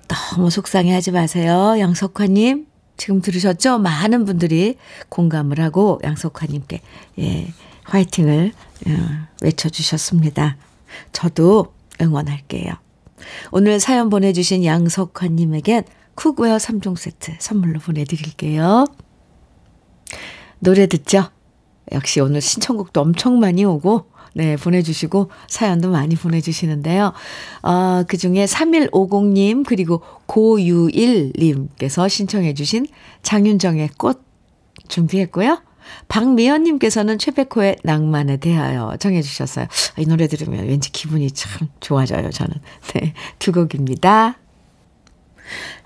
너무 0.08 0.50
속상해 0.50 0.94
하지 0.94 1.12
마세요. 1.12 1.76
양석화님. 1.78 2.68
지금 2.98 3.22
들으셨죠? 3.22 3.80
많은 3.80 4.26
분들이 4.26 4.76
공감을 5.08 5.62
하고 5.62 6.02
양석화님께, 6.04 6.82
예, 7.20 7.54
화이팅을 7.86 8.52
어, 8.88 8.92
외쳐주셨습니다. 9.42 10.58
저도 11.14 11.74
응원할게요. 12.02 12.74
오늘 13.52 13.80
사연 13.80 14.10
보내주신 14.10 14.66
양석화님에겐 14.66 15.84
cookware 16.16 16.58
3종 16.58 16.98
세트 16.98 17.36
선물로 17.40 17.80
보내드릴게요. 17.80 18.86
노래 20.60 20.88
듣죠? 20.88 21.30
역시 21.92 22.20
오늘 22.20 22.42
신청곡도 22.42 23.02
엄청 23.02 23.40
많이 23.40 23.66
오고, 23.66 24.06
네, 24.34 24.56
보내주시고, 24.58 25.32
사연도 25.48 25.90
많이 25.90 26.16
보내주시는데요. 26.16 27.14
어, 27.64 28.04
그 28.08 28.18
중에 28.18 28.46
3150님, 28.46 29.66
그리고 29.66 30.02
고유일님께서 30.28 32.08
신청해주신 32.08 32.88
장윤정의 33.24 33.90
꽃 33.98 34.22
준비했고요. 34.88 35.62
박미연님께서는 36.08 37.18
최백호의 37.18 37.78
낭만에 37.84 38.38
대하여 38.38 38.96
정해주셨어요. 39.00 39.68
이 39.98 40.06
노래 40.06 40.28
들으면 40.28 40.68
왠지 40.68 40.92
기분이 40.92 41.32
참 41.32 41.68
좋아져요, 41.80 42.30
저는. 42.30 42.56
네, 42.94 43.14
두 43.40 43.52
곡입니다. 43.52 44.38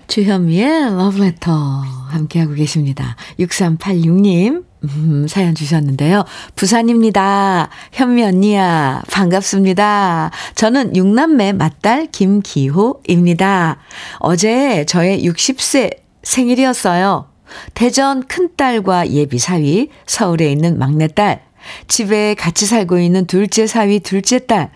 주현미의 0.06 0.96
러브레터 0.96 1.52
함께하고 1.52 2.54
계십니다. 2.54 3.16
6386님 3.38 4.64
음, 4.84 5.26
사연 5.28 5.54
주셨는데요. 5.54 6.24
부산입니다. 6.56 7.70
현미 7.92 8.22
언니야 8.22 9.02
반갑습니다. 9.10 10.30
저는 10.54 10.94
육남매 10.94 11.52
맏딸 11.52 12.08
김기호입니다. 12.12 13.78
어제 14.18 14.84
저의 14.86 15.24
60세 15.24 15.98
생일이었어요. 16.22 17.28
대전 17.74 18.26
큰딸과 18.26 19.10
예비 19.10 19.38
사위, 19.38 19.88
서울에 20.06 20.50
있는 20.50 20.78
막내딸, 20.78 21.42
집에 21.88 22.34
같이 22.34 22.66
살고 22.66 22.98
있는 22.98 23.26
둘째 23.26 23.66
사위, 23.66 24.00
둘째 24.00 24.40
딸, 24.46 24.70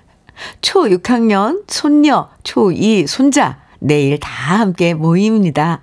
초 0.60 0.84
6학년 0.84 1.64
손녀, 1.66 2.28
초2 2.44 3.06
손자, 3.06 3.60
내일 3.80 4.18
다 4.20 4.58
함께 4.58 4.94
모입니다. 4.94 5.82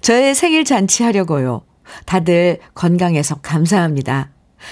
저의 0.00 0.34
생일 0.34 0.64
잔치 0.64 1.02
하려고요. 1.02 1.62
다들 2.04 2.58
건강해서 2.74 3.36
감사합니다. 3.36 4.30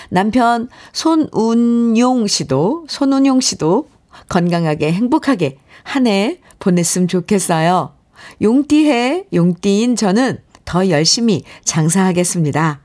남편 0.09 0.69
손운용 0.93 2.27
씨도, 2.27 2.87
손운용 2.89 3.41
씨도 3.41 3.89
건강하게 4.29 4.93
행복하게 4.93 5.59
한 5.83 6.07
해 6.07 6.39
보냈으면 6.59 7.09
좋겠어요. 7.09 7.95
용띠해, 8.43 9.27
용띠인 9.33 9.97
저는 9.97 10.39
더 10.65 10.89
열심히 10.89 11.43
장사하겠습니다. 11.65 12.81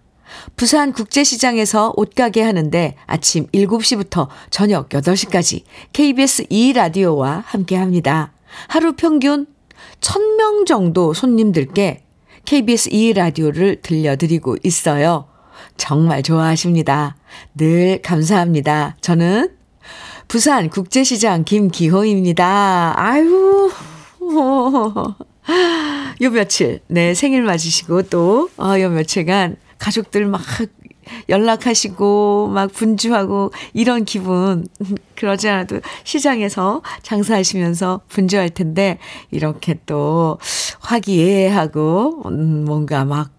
부산 0.56 0.92
국제시장에서 0.92 1.94
옷가게 1.96 2.44
하는데 2.44 2.96
아침 3.08 3.48
7시부터 3.48 4.28
저녁 4.50 4.90
8시까지 4.90 5.64
KBS 5.94 6.44
2라디오와 6.46 7.44
함께 7.46 7.78
합니다. 7.78 8.34
하루 8.68 8.94
평균 8.94 9.48
1000명 10.02 10.66
정도 10.66 11.14
손님들께 11.14 12.04
KBS 12.50 12.90
2라디오를 12.90 13.80
들려드리고 13.84 14.58
있어요. 14.64 15.28
정말 15.78 16.24
좋아하십니다. 16.24 17.16
늘 17.54 18.02
감사합니다. 18.02 18.98
저는 19.02 19.52
부산 20.28 20.72
국제시장 20.72 21.44
김기호입니다. 21.44 22.96
아유. 22.98 23.70
요 26.22 26.30
며칠, 26.32 26.80
네, 26.88 27.14
생일 27.14 27.44
맞으시고 27.44 28.02
또, 28.10 28.50
어, 28.58 28.80
요 28.80 28.90
며칠간 28.90 29.58
가족들 29.78 30.26
막 30.26 30.42
연락하시고 31.28 32.50
막 32.54 32.72
분주하고 32.72 33.52
이런 33.74 34.06
기분 34.06 34.68
그러지 35.16 35.50
않아도 35.50 35.82
시장에서 36.04 36.82
장사하시면서 37.04 38.02
분주할 38.08 38.50
텐데 38.50 38.98
이렇게 39.32 39.80
또 39.86 40.38
화기애애하고 40.80 42.24
음 42.26 42.66
뭔가 42.66 43.06
막 43.06 43.32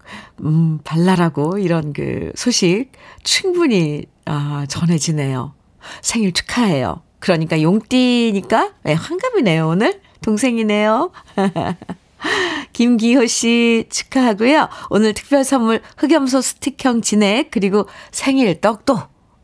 음, 0.43 0.79
발랄하고 0.83 1.57
이런 1.57 1.93
그 1.93 2.31
소식 2.35 2.91
충분히 3.23 4.05
아, 4.25 4.65
전해지네요. 4.67 5.53
생일 6.01 6.31
축하해요. 6.31 7.01
그러니까 7.19 7.61
용띠니까 7.61 8.73
네, 8.83 8.93
환갑이네요, 8.93 9.67
오늘. 9.67 10.01
동생이네요. 10.21 11.11
김기호 12.73 13.25
씨 13.25 13.85
축하하고요. 13.89 14.69
오늘 14.89 15.13
특별 15.13 15.43
선물 15.43 15.81
흑염소 15.97 16.41
스틱형 16.41 17.01
진액 17.01 17.51
그리고 17.51 17.87
생일 18.11 18.59
떡도 18.61 18.99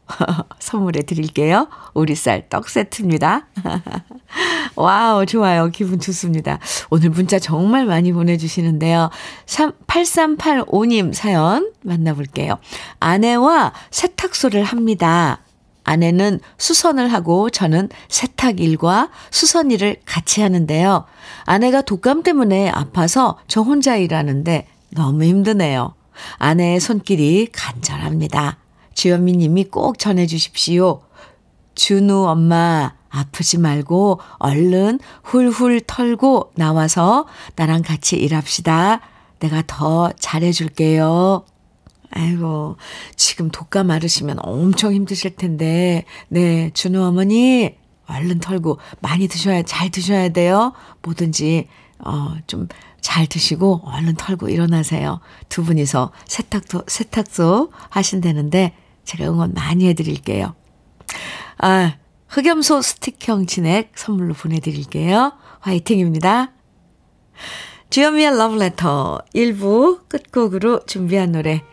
선물해 0.60 1.04
드릴게요. 1.04 1.68
오리쌀 1.94 2.50
떡 2.50 2.70
세트입니다. 2.70 3.48
와우, 4.76 5.26
좋아요. 5.26 5.70
기분 5.70 6.00
좋습니다. 6.00 6.60
오늘 6.90 7.10
문자 7.10 7.40
정말 7.40 7.86
많이 7.86 8.14
보내주시는데요. 8.14 9.10
3, 9.46 9.74
8385님 9.88 11.14
사연 11.14 11.72
만나볼게요. 11.82 12.58
아내와 13.00 13.74
세탁소를 13.92 14.64
합니다. 14.64 15.42
아내는 15.88 16.42
수선을 16.58 17.14
하고 17.14 17.50
저는 17.50 17.88
세탁 18.10 18.60
일과 18.60 19.10
수선 19.32 19.72
일을 19.72 20.02
같이 20.06 20.42
하는데요. 20.42 21.06
아내가 21.46 21.82
독감 21.82 22.24
때문에 22.24 22.70
아파서 22.70 23.40
저 23.48 23.62
혼자 23.62 23.96
일하는데 23.96 24.68
너무 24.90 25.24
힘드네요. 25.24 25.96
아내의 26.40 26.82
손길이 26.82 27.48
간절합니다. 27.54 28.58
주현미 28.96 29.34
님이 29.34 29.64
꼭 29.64 29.98
전해주십시오. 29.98 31.04
준우 31.76 32.28
엄마, 32.28 32.94
아프지 33.10 33.58
말고 33.58 34.20
얼른 34.40 35.00
훌훌 35.24 35.80
털고 35.88 36.52
나와서 36.56 37.28
나랑 37.56 37.82
같이 37.84 38.18
일합시다. 38.18 39.00
내가 39.40 39.64
더 39.66 40.12
잘해줄게요. 40.20 41.46
아이고, 42.12 42.78
지금 43.16 43.50
독감 43.50 43.92
앓으시면 43.92 44.38
엄청 44.42 44.94
힘드실 44.94 45.36
텐데, 45.36 46.06
네, 46.30 46.72
준우 46.74 47.02
어머니, 47.04 47.76
얼른 48.08 48.40
털고 48.40 48.80
많이 49.02 49.28
드셔야, 49.28 49.64
잘 49.64 49.90
드셔야 49.90 50.30
돼요. 50.30 50.74
뭐든지, 51.02 51.68
어, 52.00 52.36
좀 52.48 52.68
잘 53.08 53.26
드시고 53.26 53.84
얼른 53.86 54.16
털고 54.16 54.50
일어나세요. 54.50 55.22
두 55.48 55.64
분이서 55.64 56.12
세탁도, 56.26 56.84
세탁소 56.88 57.72
하신다는데, 57.90 58.74
제가 59.06 59.26
응원 59.32 59.54
많이 59.54 59.88
해드릴게요. 59.88 60.54
아, 61.58 61.96
흑염소 62.28 62.82
스틱형 62.82 63.46
진액 63.46 63.94
선물로 63.96 64.34
보내드릴게요. 64.34 65.32
화이팅입니다. 65.62 66.52
주현미의 67.90 68.38
러브레터 68.38 69.20
1부 69.34 70.10
끝곡으로 70.10 70.86
준비한 70.86 71.32
노래 71.32 71.64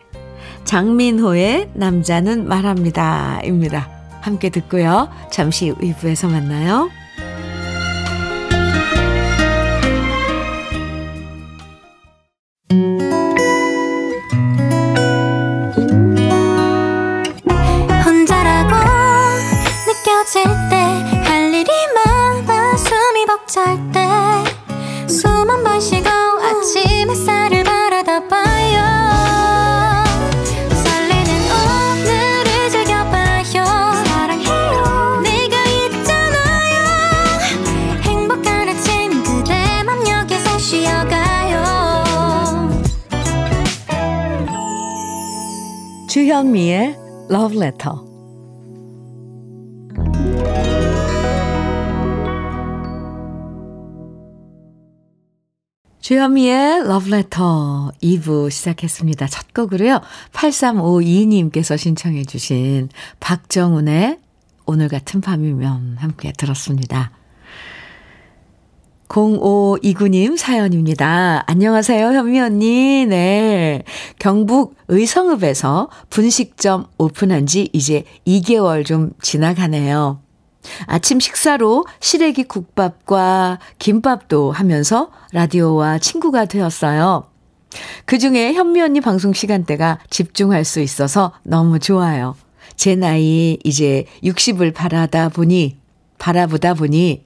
장민호의 0.65 1.69
남자는 1.73 2.47
말합니다. 2.47 3.41
입니다. 3.43 3.89
함께 4.21 4.49
듣고요. 4.49 5.09
잠시 5.31 5.71
2부에서 5.73 6.29
만나요. 6.31 6.89
혼자라고 18.05 18.75
느껴질 19.87 20.43
때 20.69 20.85
할 21.25 21.53
일이 21.53 21.69
많아 21.95 22.77
숨이 22.77 23.25
벅찰 23.25 23.77
때 23.91 23.94
주현미의 46.55 46.95
Love 47.29 47.57
Letter. 47.57 47.97
주현미의 55.99 56.79
Love 56.85 57.13
Letter 57.13 57.43
2부 58.01 58.49
시작했습니다. 58.49 59.27
첫 59.27 59.53
곡으로요. 59.53 59.99
8352님께서 60.31 61.77
신청해 61.77 62.23
주신 62.23 62.87
박정훈의 63.19 64.19
오늘 64.65 64.87
같은 64.87 65.19
밤이면 65.19 65.97
함께 65.99 66.31
들었습니다. 66.31 67.11
0529님 69.07 70.37
사연입니다. 70.37 71.43
안녕하세요, 71.47 72.07
현미 72.07 72.39
언니. 72.39 73.05
네. 73.05 73.83
경북 74.19 74.75
의성읍에서 74.87 75.89
분식점 76.09 76.87
오픈한 76.97 77.45
지 77.45 77.69
이제 77.73 78.03
2개월 78.27 78.85
좀 78.85 79.11
지나가네요. 79.21 80.19
아침 80.87 81.19
식사로 81.19 81.85
시래기 81.99 82.43
국밥과 82.45 83.59
김밥도 83.77 84.51
하면서 84.51 85.11
라디오와 85.31 85.99
친구가 85.99 86.45
되었어요. 86.45 87.27
그 88.05 88.17
중에 88.17 88.53
현미 88.53 88.81
언니 88.81 89.01
방송 89.01 89.33
시간대가 89.33 89.99
집중할 90.09 90.65
수 90.65 90.79
있어서 90.79 91.33
너무 91.43 91.79
좋아요. 91.79 92.35
제 92.75 92.95
나이 92.95 93.59
이제 93.63 94.05
60을 94.23 94.73
바라다 94.73 95.29
보니, 95.29 95.77
바라보다 96.17 96.73
보니, 96.73 97.23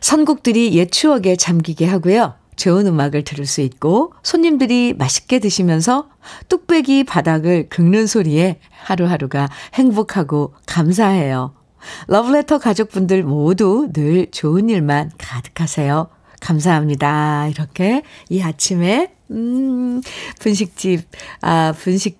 선곡들이 0.00 0.74
옛 0.74 0.90
추억에 0.90 1.36
잠기게 1.36 1.86
하고요. 1.86 2.34
좋은 2.56 2.86
음악을 2.86 3.24
들을 3.24 3.46
수 3.46 3.62
있고, 3.62 4.12
손님들이 4.22 4.94
맛있게 4.96 5.38
드시면서 5.38 6.08
뚝배기 6.48 7.04
바닥을 7.04 7.68
긁는 7.70 8.06
소리에 8.06 8.58
하루하루가 8.84 9.48
행복하고 9.74 10.54
감사해요. 10.66 11.54
러브레터 12.08 12.58
가족분들 12.58 13.22
모두 13.22 13.88
늘 13.94 14.30
좋은 14.30 14.68
일만 14.68 15.12
가득하세요. 15.16 16.08
감사합니다. 16.40 17.48
이렇게 17.48 18.02
이 18.28 18.42
아침에, 18.42 19.12
음, 19.30 20.02
분식집, 20.40 21.06
아, 21.40 21.72
분식 21.78 22.18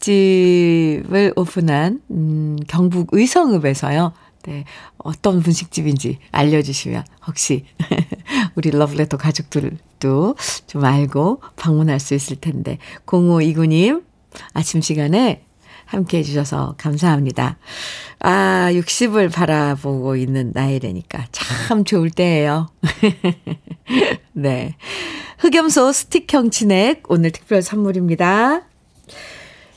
집을 0.00 1.32
오픈한, 1.36 2.00
음, 2.10 2.56
경북 2.66 3.08
의성읍에서요. 3.12 4.12
네. 4.44 4.64
어떤 4.98 5.40
분식집인지 5.40 6.18
알려주시면 6.32 7.04
혹시 7.26 7.64
우리 8.54 8.70
러브레터 8.70 9.16
가족들도 9.16 10.36
좀 10.66 10.84
알고 10.84 11.42
방문할 11.56 12.00
수 12.00 12.14
있을 12.14 12.36
텐데. 12.36 12.78
0529님, 13.06 14.04
아침 14.54 14.80
시간에 14.80 15.44
함께 15.84 16.18
해주셔서 16.18 16.76
감사합니다. 16.78 17.58
아, 18.20 18.68
60을 18.72 19.32
바라보고 19.32 20.14
있는 20.14 20.52
나이라니까 20.54 21.26
참 21.32 21.84
좋을 21.84 22.10
때예요. 22.10 22.68
네. 24.32 24.76
흑염소 25.38 25.92
스틱형 25.92 26.50
진액 26.50 27.02
오늘 27.08 27.32
특별 27.32 27.62
선물입니다. 27.62 28.62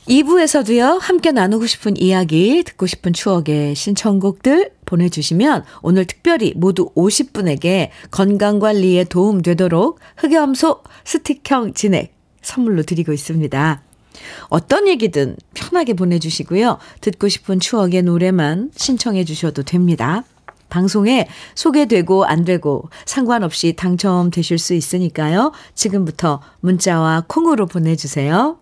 2부에서도요, 0.08 0.98
함께 1.00 1.32
나누고 1.32 1.66
싶은 1.66 1.96
이야기, 1.96 2.62
듣고 2.62 2.86
싶은 2.86 3.14
추억의 3.14 3.74
신청곡들 3.74 4.72
보내주시면 4.84 5.64
오늘 5.80 6.04
특별히 6.04 6.52
모두 6.56 6.90
50분에게 6.94 7.88
건강관리에 8.10 9.04
도움 9.04 9.40
되도록 9.40 10.00
흑염소 10.18 10.82
스틱형 11.04 11.72
진액 11.72 12.14
선물로 12.42 12.82
드리고 12.82 13.14
있습니다. 13.14 13.82
어떤 14.48 14.88
얘기든 14.88 15.36
편하게 15.54 15.94
보내주시고요. 15.94 16.78
듣고 17.00 17.28
싶은 17.28 17.58
추억의 17.58 18.02
노래만 18.02 18.72
신청해 18.76 19.24
주셔도 19.24 19.62
됩니다. 19.62 20.24
방송에 20.68 21.28
소개되고 21.54 22.24
안 22.24 22.44
되고 22.44 22.90
상관없이 23.06 23.74
당첨되실 23.74 24.58
수 24.58 24.74
있으니까요. 24.74 25.52
지금부터 25.74 26.40
문자와 26.60 27.24
콩으로 27.26 27.66
보내주세요. 27.66 28.58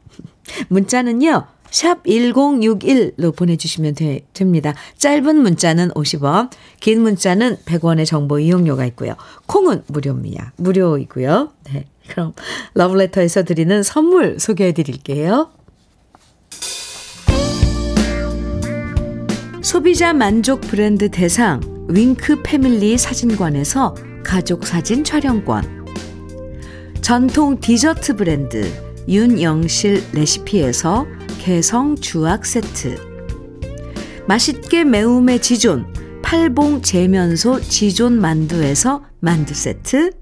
문자는요. 0.68 1.46
샵 1.70 2.04
1061로 2.04 3.34
보내주시면 3.34 3.94
되, 3.94 4.20
됩니다. 4.34 4.74
짧은 4.98 5.36
문자는 5.36 5.88
50원, 5.90 6.50
긴 6.80 7.00
문자는 7.00 7.56
100원의 7.64 8.04
정보 8.06 8.38
이용료가 8.38 8.84
있고요. 8.86 9.14
콩은 9.46 9.84
무료입니다. 9.86 10.52
무료이고요. 10.56 11.50
네. 11.72 11.86
그럼 12.08 12.34
러브레터에서 12.74 13.44
드리는 13.44 13.82
선물 13.82 14.38
소개해 14.38 14.72
드릴게요. 14.72 15.50
소비자 19.62 20.12
만족 20.12 20.60
브랜드 20.60 21.10
대상 21.10 21.60
윙크 21.88 22.42
패밀리 22.42 22.98
사진관에서 22.98 23.94
가족 24.22 24.66
사진 24.66 25.04
촬영권 25.04 25.86
전통 27.00 27.58
디저트 27.58 28.16
브랜드 28.16 28.91
윤영실 29.08 30.02
레시피에서 30.12 31.06
개성 31.40 31.96
주악 31.96 32.46
세트. 32.46 32.96
맛있게 34.28 34.84
매움의 34.84 35.42
지존 35.42 35.92
팔봉 36.22 36.82
재면소 36.82 37.60
지존 37.60 38.20
만두에서 38.20 39.02
만두 39.20 39.54
세트. 39.54 40.12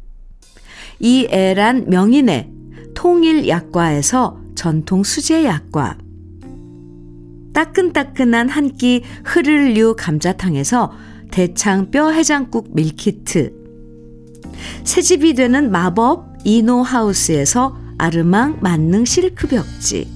이애란 0.99 1.89
명인의 1.89 2.51
통일 2.95 3.49
약과에서 3.49 4.39
전통 4.55 5.03
수제 5.03 5.45
약과. 5.45 5.99
따끈따끈한 7.53 8.49
한 8.49 8.77
끼 8.77 9.03
흐를류 9.25 9.97
감자탕에서 9.99 10.93
대창 11.31 11.91
뼈 11.91 12.11
해장국 12.11 12.75
밀키트. 12.75 13.53
새집이 14.85 15.35
되는 15.35 15.71
마법 15.71 16.39
이노하우스에서 16.45 17.77
아르망 18.01 18.57
만능 18.61 19.05
실크 19.05 19.47
벽지. 19.47 20.11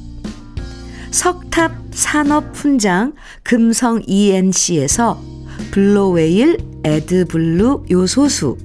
석탑 1.10 1.72
산업 1.90 2.56
훈장 2.56 3.12
금성 3.42 4.00
ENC에서 4.06 5.22
블루웨일 5.70 6.56
애드블루 6.82 7.84
요소수. 7.90 8.56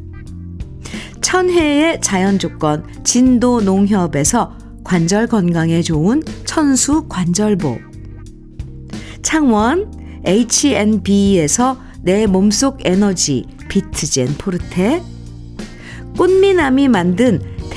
천혜의 1.21 1.99
자연 1.99 2.39
조건 2.39 2.85
진도 3.03 3.59
농협에서 3.59 4.57
관절 4.85 5.27
건강에 5.27 5.81
좋은 5.81 6.23
천수 6.45 7.07
관절보. 7.09 7.77
창원 9.21 9.91
H&B에서 10.25 11.77
내 12.01 12.25
몸속 12.25 12.79
에너지 12.85 13.45
비트젠 13.67 14.35
포르테. 14.37 15.03
꽃미남이 16.17 16.87
만든 16.87 17.58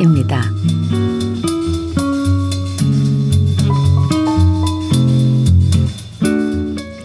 입니다. 0.00 0.42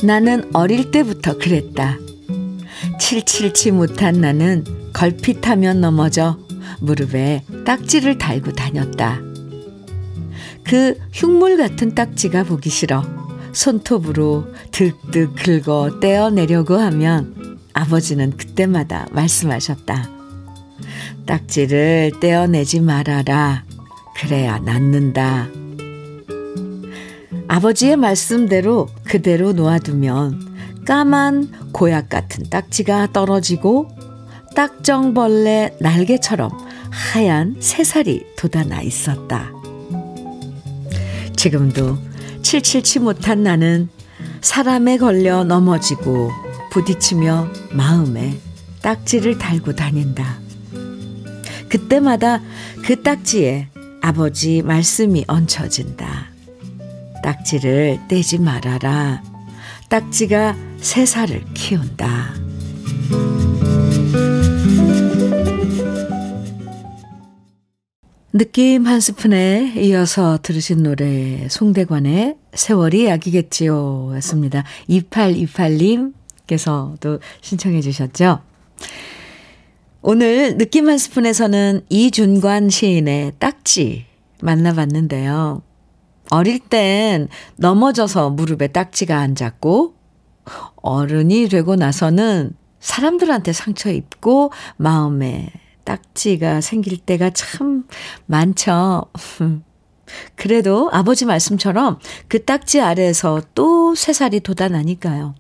나는 0.04 0.50
어릴 0.54 0.92
때부터 0.92 1.38
그랬다. 1.38 1.98
칠칠치 3.00 3.72
못한 3.72 4.22
나는 4.22 4.64
걸핏하면 4.94 5.82
넘어져 5.82 6.38
무릎에 6.80 7.44
딱지를 7.66 8.18
달고 8.18 8.54
다녔다. 8.54 9.20
그 10.64 10.98
흉물 11.14 11.58
같은 11.58 11.96
딱지가 11.96 12.44
보기 12.44 12.70
싫어 12.70 13.04
손톱으로 13.54 14.48
득득 14.72 15.36
긁어 15.36 16.00
떼어내려고 16.00 16.76
하면 16.76 17.60
아버지는 17.74 18.36
그때마다 18.36 19.08
말씀하셨다. 19.12 20.17
딱지를 21.26 22.14
떼어내지 22.20 22.82
말아라. 22.82 23.64
그래야 24.16 24.60
낫는다. 24.60 25.48
아버지의 27.48 27.96
말씀대로 27.96 28.88
그대로 29.04 29.54
놓아두면 29.54 30.84
까만 30.86 31.72
고약 31.72 32.10
같은 32.10 32.50
딱지가 32.50 33.12
떨어지고 33.14 33.90
딱정벌레 34.56 35.78
날개처럼 35.80 36.52
하얀 36.90 37.56
새살이 37.60 38.26
돋아나 38.38 38.82
있었다. 38.82 39.52
지금도 41.36 41.98
칠칠치 42.42 43.00
못한 43.00 43.44
나는 43.44 43.90
사람에 44.42 44.98
걸려 44.98 45.44
넘어지고 45.44 46.32
부딪히며 46.72 47.50
마음에 47.72 48.40
딱지를 48.82 49.38
달고 49.38 49.76
다닌다. 49.76 50.40
그때마다 51.70 52.42
그 52.86 53.02
딱지에 53.02 53.70
아버지 54.02 54.62
말씀이 54.62 55.24
얹혀진다. 55.28 56.28
딱지를 57.24 58.00
떼지 58.08 58.38
말아라. 58.40 59.24
딱지가 59.90 60.56
새살을 60.80 61.44
키운다. 61.54 62.34
느낌 68.34 68.86
한 68.86 69.00
스푼에 69.00 69.74
이어서 69.78 70.38
들으신 70.44 70.84
노래 70.84 71.48
송대관의 71.50 72.36
세월이 72.54 73.08
약이겠지요 73.08 74.12
였습니다. 74.18 74.64
2828님께서도 74.90 77.20
신청해 77.42 77.82
주셨죠. 77.82 78.42
오늘 80.02 80.58
느낌 80.58 80.88
한 80.90 80.98
스푼에서는 80.98 81.82
이준관 81.90 82.70
시인의 82.70 83.34
딱지 83.40 84.06
만나봤는데요. 84.42 85.64
어릴 86.30 86.60
땐 86.60 87.28
넘어져서 87.56 88.30
무릎에 88.30 88.68
딱지가 88.68 89.18
앉았고 89.18 89.96
어른이 90.76 91.50
되고 91.50 91.76
나서는 91.76 92.52
사람들한테 92.80 93.54
상처 93.54 93.92
입고 93.92 94.52
마음에 94.78 95.52
딱지가 95.84 96.62
생길 96.62 96.98
때가 96.98 97.32
참 97.32 97.86
많죠. 98.28 99.06
그래도 100.36 100.90
아버지 100.94 101.26
말씀처럼 101.26 102.00
그 102.28 102.46
딱지 102.46 102.82
아래에서 102.82 103.42
또 103.56 103.96
새살이 103.96 104.42
돋아나니까요. 104.42 105.34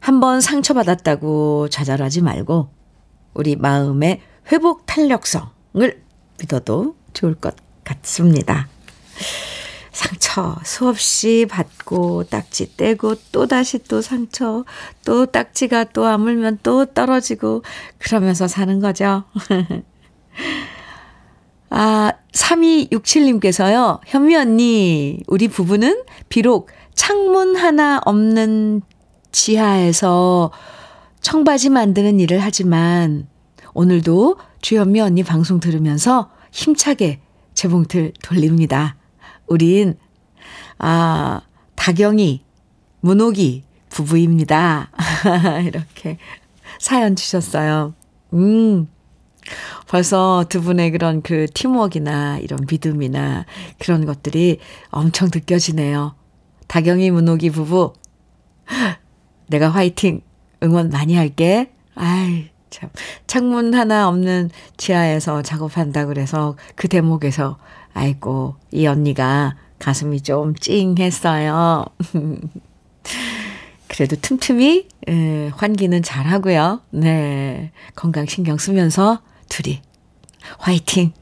한번 0.00 0.40
상처받았다고 0.40 1.68
좌절하지 1.68 2.22
말고 2.22 2.83
우리 3.34 3.56
마음의 3.56 4.20
회복 4.52 4.86
탄력성을 4.86 6.02
믿어도 6.38 6.96
좋을 7.12 7.34
것 7.34 7.54
같습니다. 7.84 8.68
상처 9.92 10.56
수없이 10.64 11.46
받고 11.48 12.24
딱지 12.24 12.76
떼고 12.76 13.14
또 13.30 13.46
다시 13.46 13.78
또 13.84 14.02
상처 14.02 14.64
또 15.04 15.26
딱지가 15.26 15.84
또 15.84 16.06
아물면 16.06 16.58
또 16.62 16.84
떨어지고 16.84 17.62
그러면서 17.98 18.48
사는 18.48 18.80
거죠. 18.80 19.22
아, 21.70 22.12
3267님께서요. 22.32 24.00
현미 24.06 24.36
언니, 24.36 25.20
우리 25.26 25.48
부부는 25.48 26.04
비록 26.28 26.70
창문 26.94 27.56
하나 27.56 28.00
없는 28.04 28.82
지하에서 29.32 30.52
청바지 31.24 31.70
만드는 31.70 32.20
일을 32.20 32.38
하지만 32.38 33.26
오늘도 33.72 34.36
주현미 34.60 35.00
언니 35.00 35.22
방송 35.22 35.58
들으면서 35.58 36.30
힘차게 36.52 37.20
재봉틀 37.54 38.12
돌립니다. 38.22 38.96
우린, 39.46 39.96
아, 40.76 41.40
다경이, 41.76 42.44
문옥이 43.00 43.64
부부입니다. 43.88 44.90
이렇게 45.64 46.18
사연 46.78 47.16
주셨어요. 47.16 47.94
음, 48.34 48.88
벌써 49.88 50.44
두 50.50 50.60
분의 50.60 50.90
그런 50.90 51.22
그 51.22 51.46
팀워크나 51.54 52.38
이런 52.38 52.66
믿음이나 52.70 53.46
그런 53.78 54.04
것들이 54.04 54.58
엄청 54.90 55.30
느껴지네요. 55.32 56.16
다경이, 56.68 57.10
문옥이 57.12 57.48
부부, 57.48 57.94
내가 59.48 59.70
화이팅 59.70 60.20
응원 60.62 60.90
많이 60.90 61.14
할게. 61.16 61.70
아이, 61.94 62.50
참. 62.70 62.90
창문 63.26 63.74
하나 63.74 64.08
없는 64.08 64.50
지하에서 64.76 65.42
작업한다 65.42 66.06
그래서 66.06 66.56
그 66.74 66.88
대목에서 66.88 67.58
아이고, 67.92 68.56
이 68.72 68.86
언니가 68.86 69.56
가슴이 69.78 70.22
좀 70.22 70.54
찡했어요. 70.56 71.84
그래도 73.88 74.16
틈틈이 74.16 74.88
에, 75.08 75.48
환기는 75.54 76.02
잘 76.02 76.26
하고요. 76.26 76.80
네. 76.90 77.70
건강 77.94 78.26
신경 78.26 78.58
쓰면서 78.58 79.20
둘이 79.48 79.82
화이팅! 80.58 81.12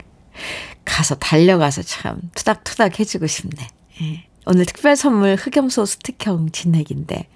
가서 0.85 1.15
달려가서 1.17 1.83
참 1.83 2.21
투닥투닥 2.35 2.99
해주고 2.99 3.27
싶네. 3.27 3.69
예. 4.03 4.27
오늘 4.47 4.65
특별 4.67 4.97
선물 4.97 5.37
흑염소 5.37 5.85
스틱형 5.85 6.51
진액인데 6.51 7.29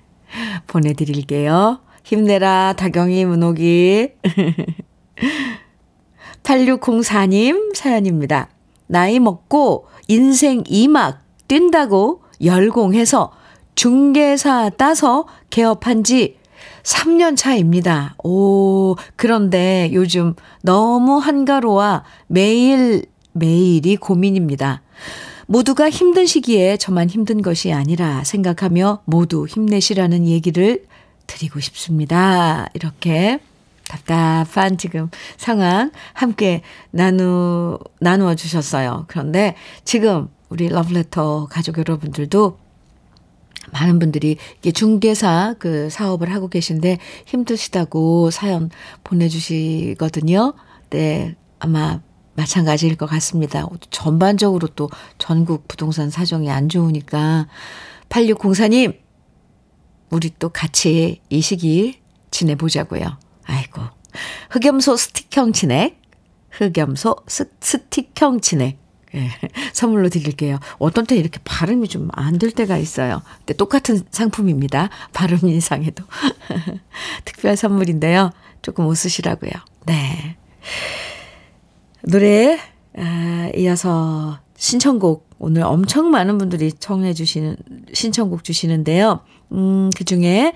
보내드릴게요. 0.66 1.80
힘내라, 2.06 2.74
다경이, 2.76 3.24
문옥이. 3.24 4.10
8604님 6.44 7.74
사연입니다. 7.74 8.48
나이 8.86 9.18
먹고 9.18 9.88
인생 10.06 10.62
2막 10.62 11.16
뛴다고 11.48 12.22
열공해서 12.44 13.32
중개사 13.74 14.70
따서 14.76 15.26
개업한 15.50 16.04
지 16.04 16.36
3년 16.84 17.36
차입니다. 17.36 18.14
오, 18.22 18.94
그런데 19.16 19.90
요즘 19.92 20.36
너무 20.62 21.18
한가로워 21.18 22.04
매일, 22.28 23.06
매일이 23.32 23.96
고민입니다. 23.96 24.82
모두가 25.48 25.90
힘든 25.90 26.24
시기에 26.24 26.76
저만 26.76 27.10
힘든 27.10 27.42
것이 27.42 27.72
아니라 27.72 28.22
생각하며 28.22 29.02
모두 29.06 29.44
힘내시라는 29.46 30.28
얘기를 30.28 30.84
드리고 31.26 31.60
싶습니다. 31.60 32.66
이렇게 32.74 33.40
답답한 33.88 34.78
지금 34.78 35.10
상황 35.36 35.90
함께 36.12 36.62
나누, 36.90 37.78
나누어 38.00 38.34
주셨어요. 38.34 39.04
그런데 39.08 39.54
지금 39.84 40.28
우리 40.48 40.68
러브레터 40.68 41.46
가족 41.50 41.78
여러분들도 41.78 42.58
많은 43.72 43.98
분들이 43.98 44.36
이게 44.58 44.70
중개사 44.70 45.56
그 45.58 45.90
사업을 45.90 46.32
하고 46.32 46.48
계신데 46.48 46.98
힘드시다고 47.26 48.30
사연 48.30 48.70
보내주시거든요. 49.04 50.54
네, 50.90 51.34
아마 51.58 52.00
마찬가지일 52.34 52.96
것 52.96 53.06
같습니다. 53.06 53.66
전반적으로 53.90 54.68
또 54.68 54.90
전국 55.18 55.66
부동산 55.68 56.10
사정이 56.10 56.50
안 56.50 56.68
좋으니까 56.68 57.48
8604님, 58.08 58.96
우리 60.10 60.30
또 60.38 60.48
같이 60.48 61.20
이 61.30 61.40
시기 61.40 62.00
지내보자고요. 62.30 63.18
아이고. 63.44 63.82
흑염소 64.50 64.96
스틱형 64.96 65.52
진액, 65.52 66.00
흑염소 66.50 67.16
스, 67.26 67.50
스틱형 67.60 68.40
진액. 68.40 68.78
예, 69.14 69.30
선물로 69.72 70.08
드릴게요. 70.08 70.58
어떤 70.78 71.06
때 71.06 71.16
이렇게 71.16 71.38
발음이 71.44 71.88
좀 71.88 72.08
안 72.14 72.38
될 72.38 72.50
때가 72.50 72.76
있어요. 72.76 73.22
근데 73.38 73.54
똑같은 73.54 74.02
상품입니다. 74.10 74.90
발음 75.12 75.38
인상에도. 75.48 76.04
특별 77.24 77.56
선물인데요. 77.56 78.30
조금 78.62 78.86
웃으시라고요. 78.86 79.52
네. 79.86 80.36
노래, 82.02 82.58
아, 82.96 83.50
이어서 83.56 84.38
신청곡, 84.56 85.28
오늘 85.38 85.62
엄청 85.62 86.10
많은 86.10 86.38
분들이 86.38 86.72
청해 86.72 87.14
주시는, 87.14 87.56
신청곡 87.92 88.42
주시는데요. 88.44 89.20
음, 89.52 89.90
그 89.96 90.04
중에 90.04 90.52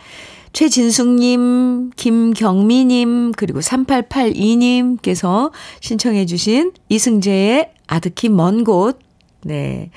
최진숙님, 0.52 1.90
김경미님, 1.96 3.32
그리고 3.36 3.60
3882님께서 3.60 5.52
신청해 5.80 6.26
주신 6.26 6.72
이승재의 6.88 7.70
아득히 7.86 8.28
먼 8.28 8.64
곳. 8.64 8.98
네. 9.42 9.90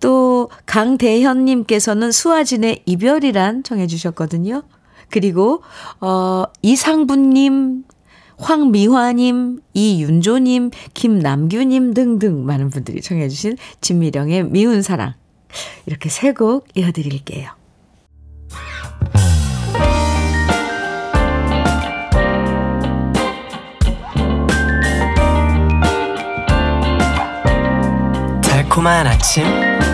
또 0.00 0.48
강대현님께서는 0.66 2.12
수아진의 2.12 2.82
이별이란 2.86 3.64
청해 3.64 3.88
주셨거든요. 3.88 4.62
그리고 5.10 5.62
어 6.00 6.44
이상분님, 6.62 7.82
황미화님, 8.36 9.60
이윤조님, 9.74 10.70
김남규님 10.94 11.94
등등 11.94 12.46
많은 12.46 12.70
분들이 12.70 13.00
청해 13.02 13.28
주신 13.28 13.56
진미령의 13.80 14.44
미운 14.50 14.82
사랑. 14.82 15.14
이렇게 15.86 16.08
세 16.08 16.32
곡 16.32 16.68
이어드릴게요. 16.76 17.57
달콤한 28.78 29.08
아침 29.08 29.44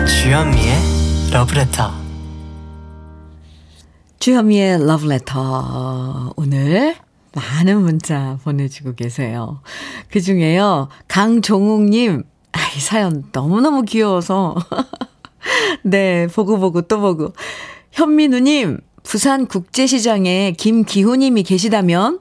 주현미의 0.05 1.31
러브레터 1.33 1.91
주현미의 4.19 4.85
러브레터. 4.85 6.33
오늘 6.35 6.95
많은 7.33 7.81
문자 7.81 8.37
보내주고 8.43 8.93
계세요. 8.93 9.61
그 10.11 10.21
중에요, 10.21 10.89
강종욱님, 11.07 12.23
아이, 12.51 12.79
사연 12.79 13.23
너무너무 13.31 13.81
귀여워서. 13.83 14.55
네, 15.83 16.27
보고 16.27 16.59
보고 16.59 16.83
또 16.83 17.01
보고. 17.01 17.33
현민우님, 17.91 18.81
부산 19.01 19.47
국제시장에 19.47 20.51
김기호님이 20.51 21.41
계시다면, 21.41 22.19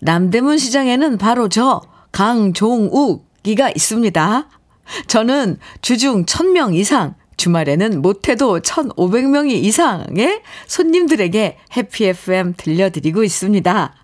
남대문 0.00 0.58
시장에는 0.58 1.18
바로 1.18 1.48
저, 1.48 1.82
강종욱이가 2.12 3.70
있습니다. 3.74 4.48
저는 5.06 5.58
주중 5.80 6.24
1000명 6.24 6.74
이상, 6.74 7.14
주말에는 7.36 8.00
못해도 8.00 8.60
1,500명이 8.60 9.52
이상의 9.52 10.42
손님들에게 10.66 11.58
해피 11.76 12.06
FM 12.06 12.54
들려드리고 12.56 13.24
있습니다. 13.24 13.94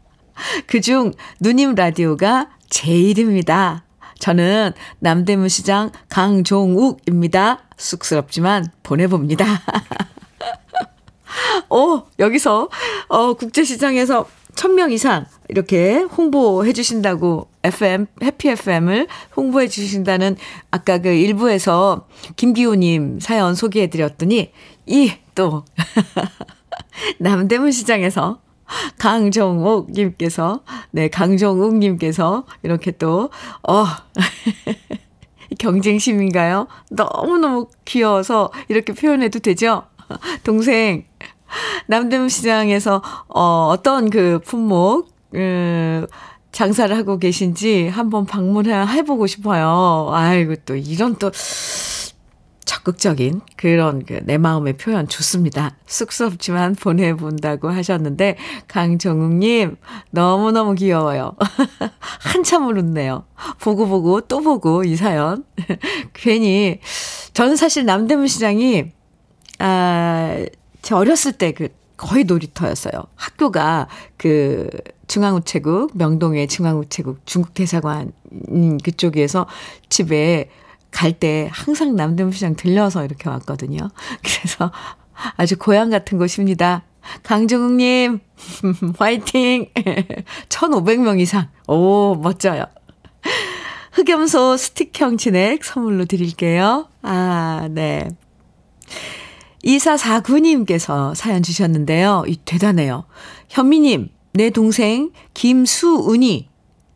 그중 0.67 1.13
누님 1.41 1.75
라디오가 1.75 2.51
제일입니다. 2.69 3.85
저는 4.19 4.73
남대문 4.99 5.49
시장 5.49 5.93
강종욱입니다. 6.09 7.61
쑥스럽지만 7.77 8.67
보내봅니다. 8.83 9.47
오, 11.71 12.03
여기서, 12.19 12.69
어, 13.09 13.35
국제시장에서 13.35 14.27
1000명 14.57 14.93
이상 14.93 15.25
이렇게 15.49 16.01
홍보해 16.01 16.73
주신다고 16.73 17.50
FM, 17.63 18.07
해피 18.23 18.49
FM을 18.51 19.07
홍보해 19.37 19.69
주신다는 19.69 20.37
아까 20.71 20.99
그 20.99 21.09
일부에서 21.09 22.07
김기호님 22.37 23.21
사연 23.21 23.55
소개해 23.55 23.89
드렸더니 23.89 24.53
이 24.87 25.13
또 25.41 25.65
남대문 27.19 27.71
시장에서 27.71 28.43
강정옥 28.99 29.91
님께서 29.91 30.61
네, 30.91 31.09
강정욱 31.09 31.79
님께서 31.79 32.45
이렇게 32.63 32.91
또 32.91 33.31
어. 33.67 33.87
경쟁심인가요? 35.59 36.69
너무너무 36.91 37.67
귀여워서 37.85 38.53
이렇게 38.69 38.93
표현해도 38.93 39.41
되죠? 39.41 39.83
동생 40.45 41.07
남대문 41.89 42.29
시장에서 42.29 43.03
어 43.29 43.69
어떤 43.73 44.11
그 44.11 44.41
품목 44.45 45.09
음 45.35 46.07
장사를 46.53 46.95
하고 46.97 47.19
계신지 47.19 47.89
한번 47.89 48.27
방문해 48.27 49.03
보고 49.03 49.27
싶어요. 49.27 50.11
아이고 50.13 50.57
또 50.67 50.77
이런 50.77 51.17
또 51.17 51.31
적극적인 52.65 53.41
그런 53.57 54.05
그내 54.05 54.39
마음의 54.39 54.77
표현 54.77 55.09
좋습니다. 55.09 55.77
쑥스럽지만 55.87 56.75
보내본다고 56.77 57.69
하셨는데 57.69 58.37
강정욱님 58.69 59.77
너무너무 60.11 60.75
귀여워요. 60.75 61.37
한참을 62.21 62.79
웃네요. 62.79 63.25
보고 63.61 63.87
보고 63.87 64.21
또 64.21 64.41
보고 64.41 64.85
이 64.85 64.97
사연. 64.97 65.45
괜히 66.15 66.79
저는 67.33 67.57
사실 67.57 67.85
남대문 67.85 68.27
시장이 68.27 68.93
아, 69.59 70.45
제 70.83 70.95
어렸을 70.95 71.33
때 71.33 71.53
그 71.53 71.69
거의 72.01 72.25
놀이터였어요. 72.25 72.93
학교가 73.15 73.87
그 74.17 74.71
중앙우체국, 75.07 75.91
명동의 75.99 76.49
중앙우체국 76.49 77.27
중국 77.27 77.53
대사관 77.53 78.13
음, 78.49 78.79
그쪽에서 78.79 79.47
집에 79.91 80.49
갈 80.91 81.13
때 81.13 81.51
항상 81.53 81.95
남대문 81.97 82.33
시장 82.33 82.57
들려서 82.57 83.05
이렇게 83.05 83.29
왔거든요. 83.29 83.91
그래서 84.25 84.73
아주 85.37 85.59
고향 85.59 85.91
같은 85.91 86.17
곳입니다. 86.17 86.85
강정욱님, 87.23 88.21
화이팅! 88.99 89.69
1,500명 90.49 91.21
이상. 91.21 91.49
오, 91.69 92.15
멋져요. 92.15 92.65
흑염소 93.93 94.57
스틱형 94.57 95.19
진액 95.19 95.65
선물로 95.65 96.07
드릴게요. 96.07 96.89
아, 97.03 97.69
네. 97.71 98.09
2449님께서 99.65 101.15
사연 101.15 101.43
주셨는데요. 101.43 102.25
이 102.27 102.37
대단해요. 102.45 103.05
현미님, 103.49 104.09
내 104.33 104.51
동생 104.51 105.11
김수은이 105.35 106.49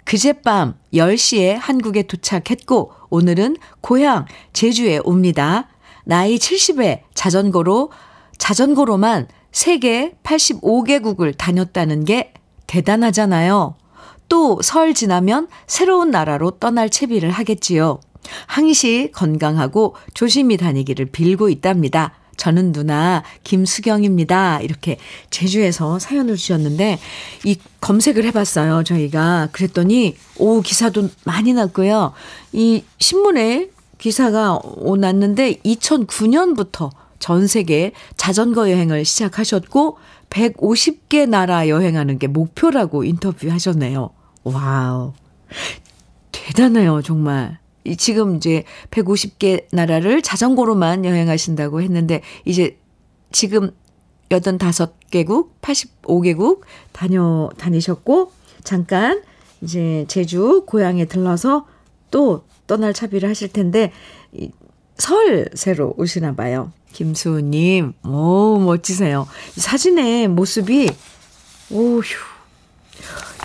그젯밤 0.04 0.74
10시에 0.92 1.56
한국에 1.58 2.02
도착했고, 2.02 2.92
오늘은 3.10 3.56
고향 3.80 4.26
제주에 4.52 5.00
옵니다. 5.04 5.68
나이 6.04 6.36
70에 6.36 7.00
자전거로, 7.14 7.90
자전거로만 8.38 9.28
세계 9.52 10.14
85개국을 10.22 11.36
다녔다는 11.36 12.04
게 12.04 12.34
대단하잖아요. 12.66 13.76
또 14.28 14.60
설 14.62 14.94
지나면 14.94 15.48
새로운 15.66 16.10
나라로 16.10 16.52
떠날 16.52 16.90
채비를 16.90 17.30
하겠지요. 17.30 18.00
항시 18.46 19.10
건강하고 19.12 19.94
조심히 20.14 20.56
다니기를 20.56 21.06
빌고 21.06 21.50
있답니다. 21.50 22.14
저는 22.36 22.72
누나 22.72 23.22
김수경입니다. 23.44 24.60
이렇게 24.60 24.98
제주에서 25.30 25.98
사연을 25.98 26.36
주셨는데 26.36 26.98
이 27.44 27.56
검색을 27.80 28.24
해봤어요. 28.24 28.84
저희가 28.84 29.48
그랬더니 29.52 30.16
오 30.38 30.60
기사도 30.60 31.08
많이 31.24 31.52
났고요. 31.52 32.12
이 32.52 32.84
신문에 32.98 33.68
기사가 33.98 34.58
오 34.62 34.96
났는데 34.96 35.60
2009년부터 35.64 36.90
전 37.18 37.46
세계 37.46 37.92
자전거 38.16 38.70
여행을 38.70 39.04
시작하셨고 39.04 39.98
150개 40.30 41.28
나라 41.28 41.68
여행하는 41.68 42.18
게 42.18 42.26
목표라고 42.26 43.04
인터뷰하셨네요. 43.04 44.10
와우. 44.42 45.12
대단해요, 46.32 47.00
정말. 47.02 47.58
지금 47.98 48.36
이제 48.36 48.64
150개 48.90 49.66
나라를 49.72 50.22
자전거로만 50.22 51.04
여행하신다고 51.04 51.82
했는데 51.82 52.22
이제 52.44 52.78
지금 53.32 53.70
85개국, 54.30 55.50
85개국 55.60 56.60
다녀 56.92 57.50
다니셨고 57.58 58.32
잠깐 58.64 59.22
이제 59.60 60.04
제주 60.08 60.64
고향에 60.66 61.04
들러서 61.04 61.66
또 62.10 62.44
떠날 62.66 62.92
차비를 62.94 63.28
하실 63.28 63.52
텐데 63.52 63.92
설 64.96 65.48
새로 65.54 65.94
오시나 65.96 66.34
봐요. 66.34 66.72
김수님, 66.92 67.92
오 68.04 68.58
멋지세요. 68.60 69.26
사진의 69.56 70.28
모습이 70.28 70.90
오휴 71.70 72.02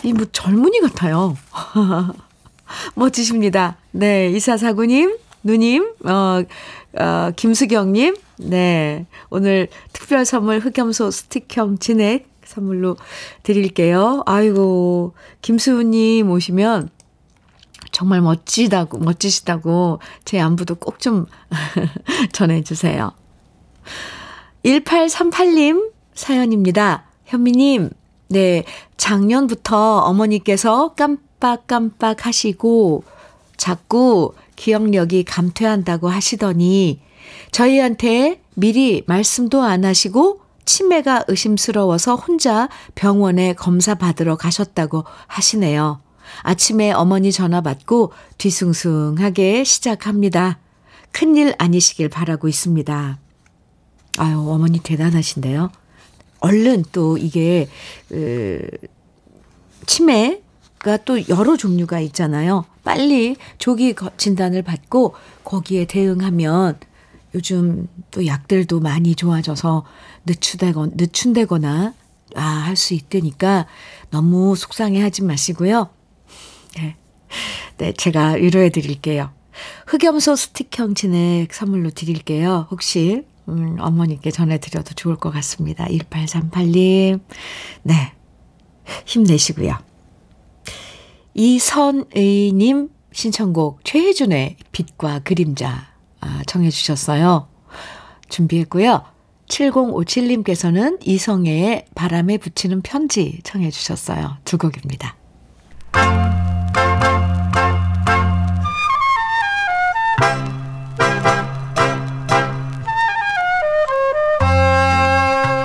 이 0.04 0.14
뭐 0.14 0.26
젊은이 0.32 0.80
같아요. 0.82 1.36
멋지십니다. 2.96 3.78
네, 3.92 4.30
이사사구님, 4.30 5.18
누님, 5.44 5.94
어, 6.06 6.44
어, 7.02 7.32
김수경님, 7.36 8.16
네. 8.38 9.06
오늘 9.30 9.68
특별 9.94 10.26
선물 10.26 10.60
흑염소 10.60 11.12
스틱형 11.12 11.80
진액 11.80 12.28
선물로 12.46 12.98
드릴게요. 13.44 14.24
아이고, 14.26 15.14
김수우님 15.42 16.30
오시면 16.30 16.90
정말 17.92 18.22
멋지다고, 18.22 19.00
멋지시다고 19.00 20.00
제 20.26 20.40
안부도 20.40 20.76
꼭 20.76 21.00
좀 21.00 21.26
전해주세요. 22.34 23.12
1838님 24.66 25.92
사연입니다. 26.14 27.06
현미님, 27.26 27.90
네. 28.30 28.64
작년부터 28.98 30.00
어머니께서 30.00 30.94
깜빡깜빡 30.96 32.26
하시고 32.26 33.04
자꾸 33.60 34.34
기억력이 34.56 35.26
감퇴한다고 35.26 36.08
하시더니 36.08 37.02
저희한테 37.52 38.42
미리 38.56 39.04
말씀도 39.06 39.62
안 39.62 39.86
하시고 39.86 40.42
치매가 40.66 41.26
의심스러워서 41.28 42.16
혼자 42.16 42.70
병원에 42.96 43.54
검사 43.54 43.96
받으러 43.96 44.38
가셨다고 44.38 45.04
하시네요. 45.28 46.00
아침에 46.42 46.92
어머니 46.92 47.32
전화 47.32 47.60
받고 47.62 48.14
뒤숭숭하게 48.38 49.64
시작합니다. 49.64 50.60
큰일 51.12 51.54
아니시길 51.58 52.10
바라고 52.10 52.48
있습니다. 52.48 53.20
아유, 54.20 54.38
어머니 54.48 54.80
대단하신데요. 54.80 55.72
얼른 56.40 56.86
또 56.92 57.18
이게, 57.18 57.68
그, 58.08 58.70
치매 59.86 60.42
가또 60.80 61.28
여러 61.30 61.58
종류가 61.58 62.00
있잖아요. 62.02 62.66
빨리 62.84 63.36
조기 63.58 63.94
진단을 64.18 64.62
받고 64.64 65.14
거기에 65.44 65.86
대응하면 65.86 66.80
요즘 67.36 67.88
또 68.12 68.26
약들도 68.26 68.80
많이 68.80 69.14
좋아져서 69.16 69.86
늦추되거나, 70.26 70.92
늦춘다거나, 70.96 71.94
아, 72.36 72.42
할 72.42 72.76
수 72.76 72.94
있다니까 72.94 73.68
너무 74.10 74.56
속상해 74.56 75.02
하지 75.02 75.24
마시고요. 75.24 75.90
네. 76.78 76.96
네, 77.78 77.94
제가 77.94 78.32
위로해 78.34 78.70
드릴게요. 78.70 79.32
흑염소 79.88 80.36
스틱형 80.36 80.96
진액 80.96 81.54
선물로 81.54 81.92
드릴게요. 81.92 82.68
혹시, 82.72 83.24
음, 83.48 83.78
어머니께 83.80 84.32
전해드려도 84.32 84.94
좋을 84.96 85.16
것 85.18 85.32
같습니다. 85.32 85.86
1838님. 85.86 87.20
네. 87.84 88.14
힘내시고요. 89.06 89.78
이선의님 91.34 92.90
신청곡 93.12 93.84
최혜준의 93.84 94.58
빛과 94.72 95.20
그림자 95.20 95.88
아, 96.22 96.42
청해 96.46 96.70
주셨어요. 96.70 97.48
준비했고요. 98.30 99.04
7057님께서는 99.48 101.00
이성애의 101.06 101.86
바람에 101.96 102.38
붙이는 102.38 102.82
편지 102.82 103.40
청해 103.44 103.72
주셨어요. 103.72 104.38
두 104.46 104.58
곡입니다. 104.58 105.16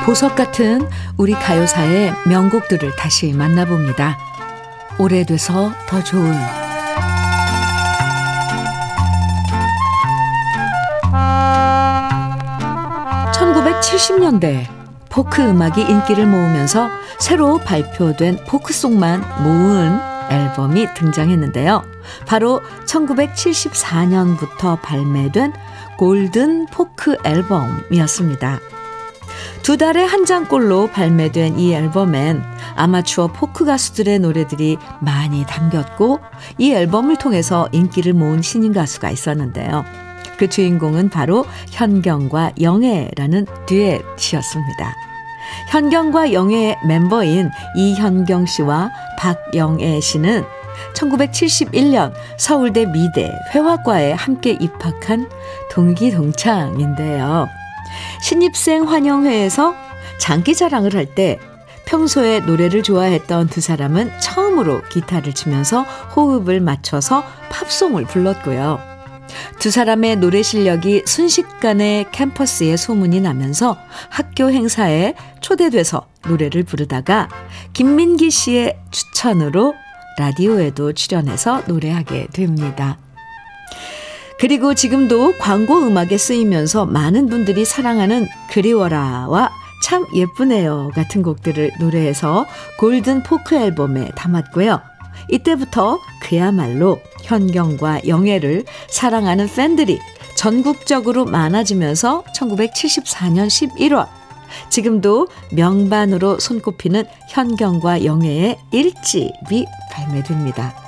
보석 0.04 0.36
같은 0.36 0.86
우리 1.16 1.32
가요사의 1.32 2.12
명곡들을 2.28 2.94
다시 2.96 3.32
만나봅니다. 3.32 4.33
오래돼서 4.98 5.72
더 5.88 6.02
좋은 6.02 6.32
1970년대 13.32 14.66
포크 15.08 15.42
음악이 15.42 15.80
인기를 15.80 16.26
모으면서 16.26 16.88
새로 17.18 17.58
발표된 17.58 18.38
포크송만 18.46 19.20
모은 19.42 20.00
앨범이 20.30 20.88
등장했는데요. 20.94 21.82
바로 22.26 22.60
1974년부터 22.86 24.80
발매된 24.82 25.52
골든 25.98 26.66
포크 26.66 27.16
앨범이었습니다. 27.24 28.73
두 29.64 29.78
달에 29.78 30.04
한 30.04 30.26
장꼴로 30.26 30.88
발매된 30.88 31.58
이 31.58 31.72
앨범엔 31.72 32.42
아마추어 32.76 33.28
포크 33.28 33.64
가수들의 33.64 34.18
노래들이 34.18 34.76
많이 35.00 35.46
담겼고 35.46 36.20
이 36.58 36.74
앨범을 36.74 37.16
통해서 37.16 37.66
인기를 37.72 38.12
모은 38.12 38.42
신인 38.42 38.74
가수가 38.74 39.10
있었는데요. 39.10 39.86
그 40.36 40.50
주인공은 40.50 41.08
바로 41.08 41.46
현경과 41.70 42.52
영애라는 42.60 43.46
듀엣이었습니다. 43.64 44.94
현경과 45.70 46.34
영애의 46.34 46.76
멤버인 46.86 47.50
이현경 47.74 48.44
씨와 48.44 48.90
박영애 49.18 49.98
씨는 50.00 50.44
1971년 50.94 52.12
서울대 52.36 52.84
미대 52.84 53.32
회화과에 53.54 54.12
함께 54.12 54.58
입학한 54.60 55.30
동기동창인데요. 55.70 57.63
신입생 58.22 58.84
환영회에서 58.88 59.74
장기 60.18 60.54
자랑을 60.54 60.94
할 60.94 61.06
때 61.06 61.38
평소에 61.86 62.40
노래를 62.40 62.82
좋아했던 62.82 63.48
두 63.48 63.60
사람은 63.60 64.18
처음으로 64.20 64.82
기타를 64.90 65.34
치면서 65.34 65.82
호흡을 66.16 66.60
맞춰서 66.60 67.24
팝송을 67.50 68.04
불렀고요. 68.06 68.80
두 69.58 69.70
사람의 69.70 70.16
노래 70.16 70.42
실력이 70.42 71.02
순식간에 71.06 72.06
캠퍼스에 72.12 72.76
소문이 72.76 73.20
나면서 73.20 73.76
학교 74.08 74.50
행사에 74.50 75.14
초대돼서 75.40 76.06
노래를 76.26 76.62
부르다가 76.62 77.28
김민기 77.72 78.30
씨의 78.30 78.78
추천으로 78.90 79.74
라디오에도 80.18 80.92
출연해서 80.92 81.64
노래하게 81.66 82.28
됩니다. 82.32 82.98
그리고 84.38 84.74
지금도 84.74 85.38
광고 85.38 85.78
음악에 85.86 86.18
쓰이면서 86.18 86.86
많은 86.86 87.28
분들이 87.28 87.64
사랑하는 87.64 88.26
그리워라와 88.50 89.50
참 89.82 90.06
예쁘네요 90.14 90.90
같은 90.94 91.22
곡들을 91.22 91.72
노래해서 91.78 92.46
골든 92.78 93.22
포크 93.22 93.54
앨범에 93.54 94.10
담았고요. 94.16 94.80
이때부터 95.28 96.00
그야말로 96.20 97.00
현경과 97.22 98.06
영애를 98.06 98.64
사랑하는 98.88 99.48
팬들이 99.48 99.98
전국적으로 100.36 101.24
많아지면서 101.24 102.24
1974년 102.34 103.46
11월 103.46 104.08
지금도 104.70 105.28
명반으로 105.52 106.38
손꼽히는 106.38 107.04
현경과 107.28 108.04
영애의 108.04 108.58
1집이 108.72 109.66
발매됩니다. 109.92 110.83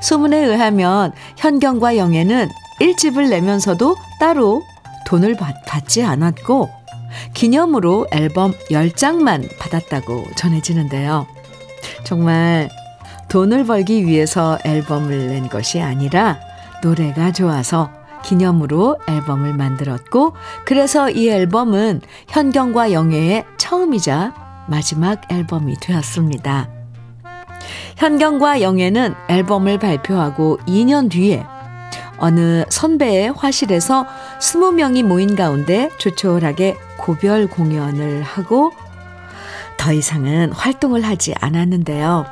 소문에 0.00 0.38
의하면 0.44 1.12
현경과 1.36 1.96
영애는 1.96 2.48
1집을 2.80 3.28
내면서도 3.30 3.96
따로 4.18 4.62
돈을 5.06 5.36
받, 5.36 5.64
받지 5.66 6.02
않았고 6.02 6.70
기념으로 7.34 8.06
앨범 8.10 8.52
10장만 8.70 9.48
받았다고 9.58 10.24
전해지는데요. 10.36 11.26
정말 12.04 12.68
돈을 13.28 13.64
벌기 13.64 14.06
위해서 14.06 14.58
앨범을 14.64 15.28
낸 15.28 15.48
것이 15.48 15.80
아니라 15.80 16.38
노래가 16.82 17.32
좋아서 17.32 17.90
기념으로 18.24 18.98
앨범을 19.08 19.54
만들었고 19.54 20.34
그래서 20.64 21.10
이 21.10 21.28
앨범은 21.28 22.00
현경과 22.28 22.92
영애의 22.92 23.44
처음이자 23.58 24.34
마지막 24.68 25.20
앨범이 25.30 25.76
되었습니다. 25.80 26.73
현경과 27.96 28.60
영애는 28.60 29.14
앨범을 29.28 29.78
발표하고 29.78 30.58
2년 30.66 31.10
뒤에 31.10 31.44
어느 32.18 32.64
선배의 32.68 33.32
화실에서 33.32 34.06
20명이 34.40 35.02
모인 35.02 35.36
가운데 35.36 35.90
조촐하게 35.98 36.76
고별 36.98 37.46
공연을 37.46 38.22
하고 38.22 38.72
더 39.76 39.92
이상은 39.92 40.52
활동을 40.52 41.02
하지 41.02 41.34
않았는데요. 41.40 42.24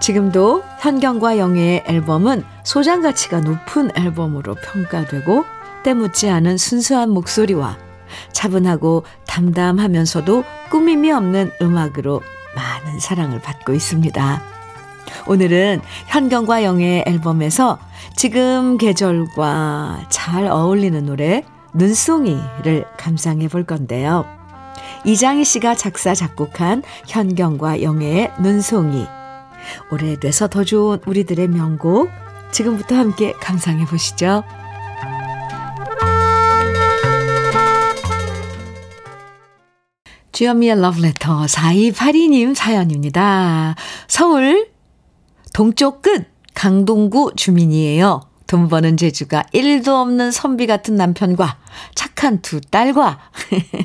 지금도 0.00 0.62
현경과 0.80 1.38
영애의 1.38 1.84
앨범은 1.86 2.44
소장 2.62 3.02
가치가 3.02 3.40
높은 3.40 3.90
앨범으로 3.96 4.54
평가되고 4.54 5.44
때묻지 5.82 6.28
않은 6.28 6.58
순수한 6.58 7.10
목소리와 7.10 7.78
차분하고 8.32 9.04
담담하면서도 9.26 10.44
꾸밈이 10.70 11.10
없는 11.12 11.52
음악으로 11.60 12.22
많은 12.54 12.98
사랑을 13.00 13.40
받고 13.40 13.72
있습니다. 13.72 14.42
오늘은 15.26 15.80
현경과 16.06 16.64
영의 16.64 17.04
앨범에서 17.06 17.78
지금 18.16 18.78
계절과 18.78 20.06
잘 20.08 20.46
어울리는 20.46 21.04
노래 21.04 21.44
눈송이를 21.74 22.84
감상해 22.96 23.48
볼 23.48 23.64
건데요. 23.64 24.24
이장희 25.04 25.44
씨가 25.44 25.74
작사 25.74 26.14
작곡한 26.14 26.82
현경과 27.06 27.82
영애의 27.82 28.32
눈송이 28.40 29.06
오래돼서 29.90 30.48
더 30.48 30.64
좋은 30.64 30.98
우리들의 31.06 31.48
명곡 31.48 32.10
지금부터 32.50 32.96
함께 32.96 33.32
감상해 33.40 33.86
보시죠. 33.86 34.42
주현미의 40.32 40.80
러브레터 40.80 41.42
4282님 41.42 42.54
사연입니다. 42.54 43.74
서울 44.06 44.68
동쪽 45.52 46.02
끝 46.02 46.26
강동구 46.54 47.32
주민이에요. 47.36 48.22
돈 48.46 48.68
버는 48.68 48.96
재주가 48.96 49.42
1도 49.54 49.88
없는 49.88 50.30
선비 50.32 50.66
같은 50.66 50.96
남편과 50.96 51.58
착한 51.94 52.42
두 52.42 52.60
딸과 52.60 53.18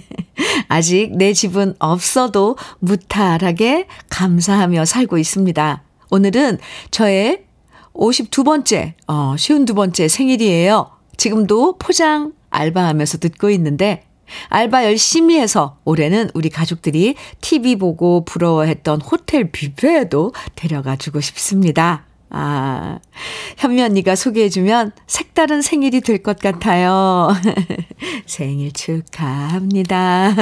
아직 0.69 1.15
내 1.15 1.33
집은 1.33 1.75
없어도 1.79 2.57
무탈하게 2.79 3.87
감사하며 4.09 4.85
살고 4.85 5.17
있습니다. 5.17 5.83
오늘은 6.11 6.59
저의 6.91 7.43
52번째, 7.93 8.93
어, 9.07 9.35
52번째 9.35 10.09
생일이에요. 10.09 10.91
지금도 11.17 11.77
포장 11.77 12.33
알바하면서 12.49 13.19
듣고 13.19 13.49
있는데 13.51 14.03
알바 14.49 14.85
열심히 14.85 15.39
해서 15.39 15.77
올해는 15.85 16.29
우리 16.33 16.49
가족들이 16.49 17.15
TV 17.41 17.75
보고 17.77 18.25
부러워했던 18.25 19.01
호텔 19.01 19.51
뷔페에도 19.51 20.33
데려가 20.55 20.95
주고 20.95 21.21
싶습니다. 21.21 22.05
아, 22.29 22.99
현미 23.57 23.81
언니가 23.81 24.15
소개해주면 24.15 24.91
색다른 25.07 25.61
생일이 25.61 26.01
될 26.01 26.21
것 26.21 26.39
같아요. 26.39 27.29
생일 28.25 28.73
축하합니다. 28.73 30.33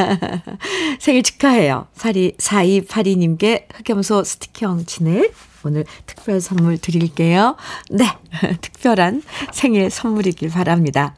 생일 0.99 1.21
축하해요. 1.23 1.88
4282님께 1.97 3.65
흑염소 3.75 4.23
스티커 4.23 4.77
진액 4.86 5.34
오늘 5.65 5.86
특별 6.05 6.41
선물 6.41 6.77
드릴게요. 6.77 7.57
네, 7.91 8.05
특별한 8.61 9.21
생일 9.51 9.89
선물이길 9.89 10.49
바랍니다. 10.49 11.15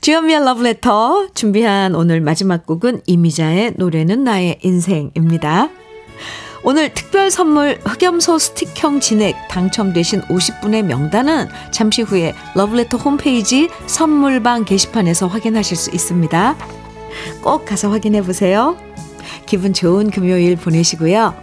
주현미의 0.00 0.44
러브레터 0.44 1.28
준비한 1.34 1.94
오늘 1.94 2.20
마지막 2.20 2.66
곡은 2.66 3.02
이미자의 3.06 3.74
노래는 3.76 4.24
나의 4.24 4.58
인생입니다. 4.62 5.68
오늘 6.62 6.92
특별 6.92 7.30
선물 7.30 7.78
흑염소 7.84 8.38
스틱형 8.38 9.00
진액 9.00 9.36
당첨되신 9.48 10.22
50분의 10.22 10.82
명단은 10.82 11.48
잠시 11.70 12.02
후에 12.02 12.34
러브레터 12.54 12.98
홈페이지 12.98 13.68
선물방 13.86 14.64
게시판에서 14.64 15.28
확인하실 15.28 15.76
수 15.76 15.90
있습니다. 15.90 16.56
꼭 17.42 17.64
가서 17.64 17.90
확인해 17.90 18.22
보세요. 18.22 18.76
기분 19.46 19.72
좋은 19.72 20.10
금요일 20.10 20.56
보내시고요. 20.56 21.34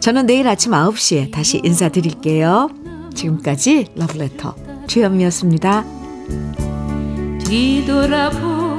저는 0.00 0.26
내일 0.26 0.48
아침 0.48 0.72
9시에 0.72 1.32
다시 1.32 1.60
인사드릴게요. 1.62 2.70
지금까지 3.14 3.88
러브레터 3.96 4.54
주현미였습니다. 4.86 5.84
뒤돌아보 7.48 8.77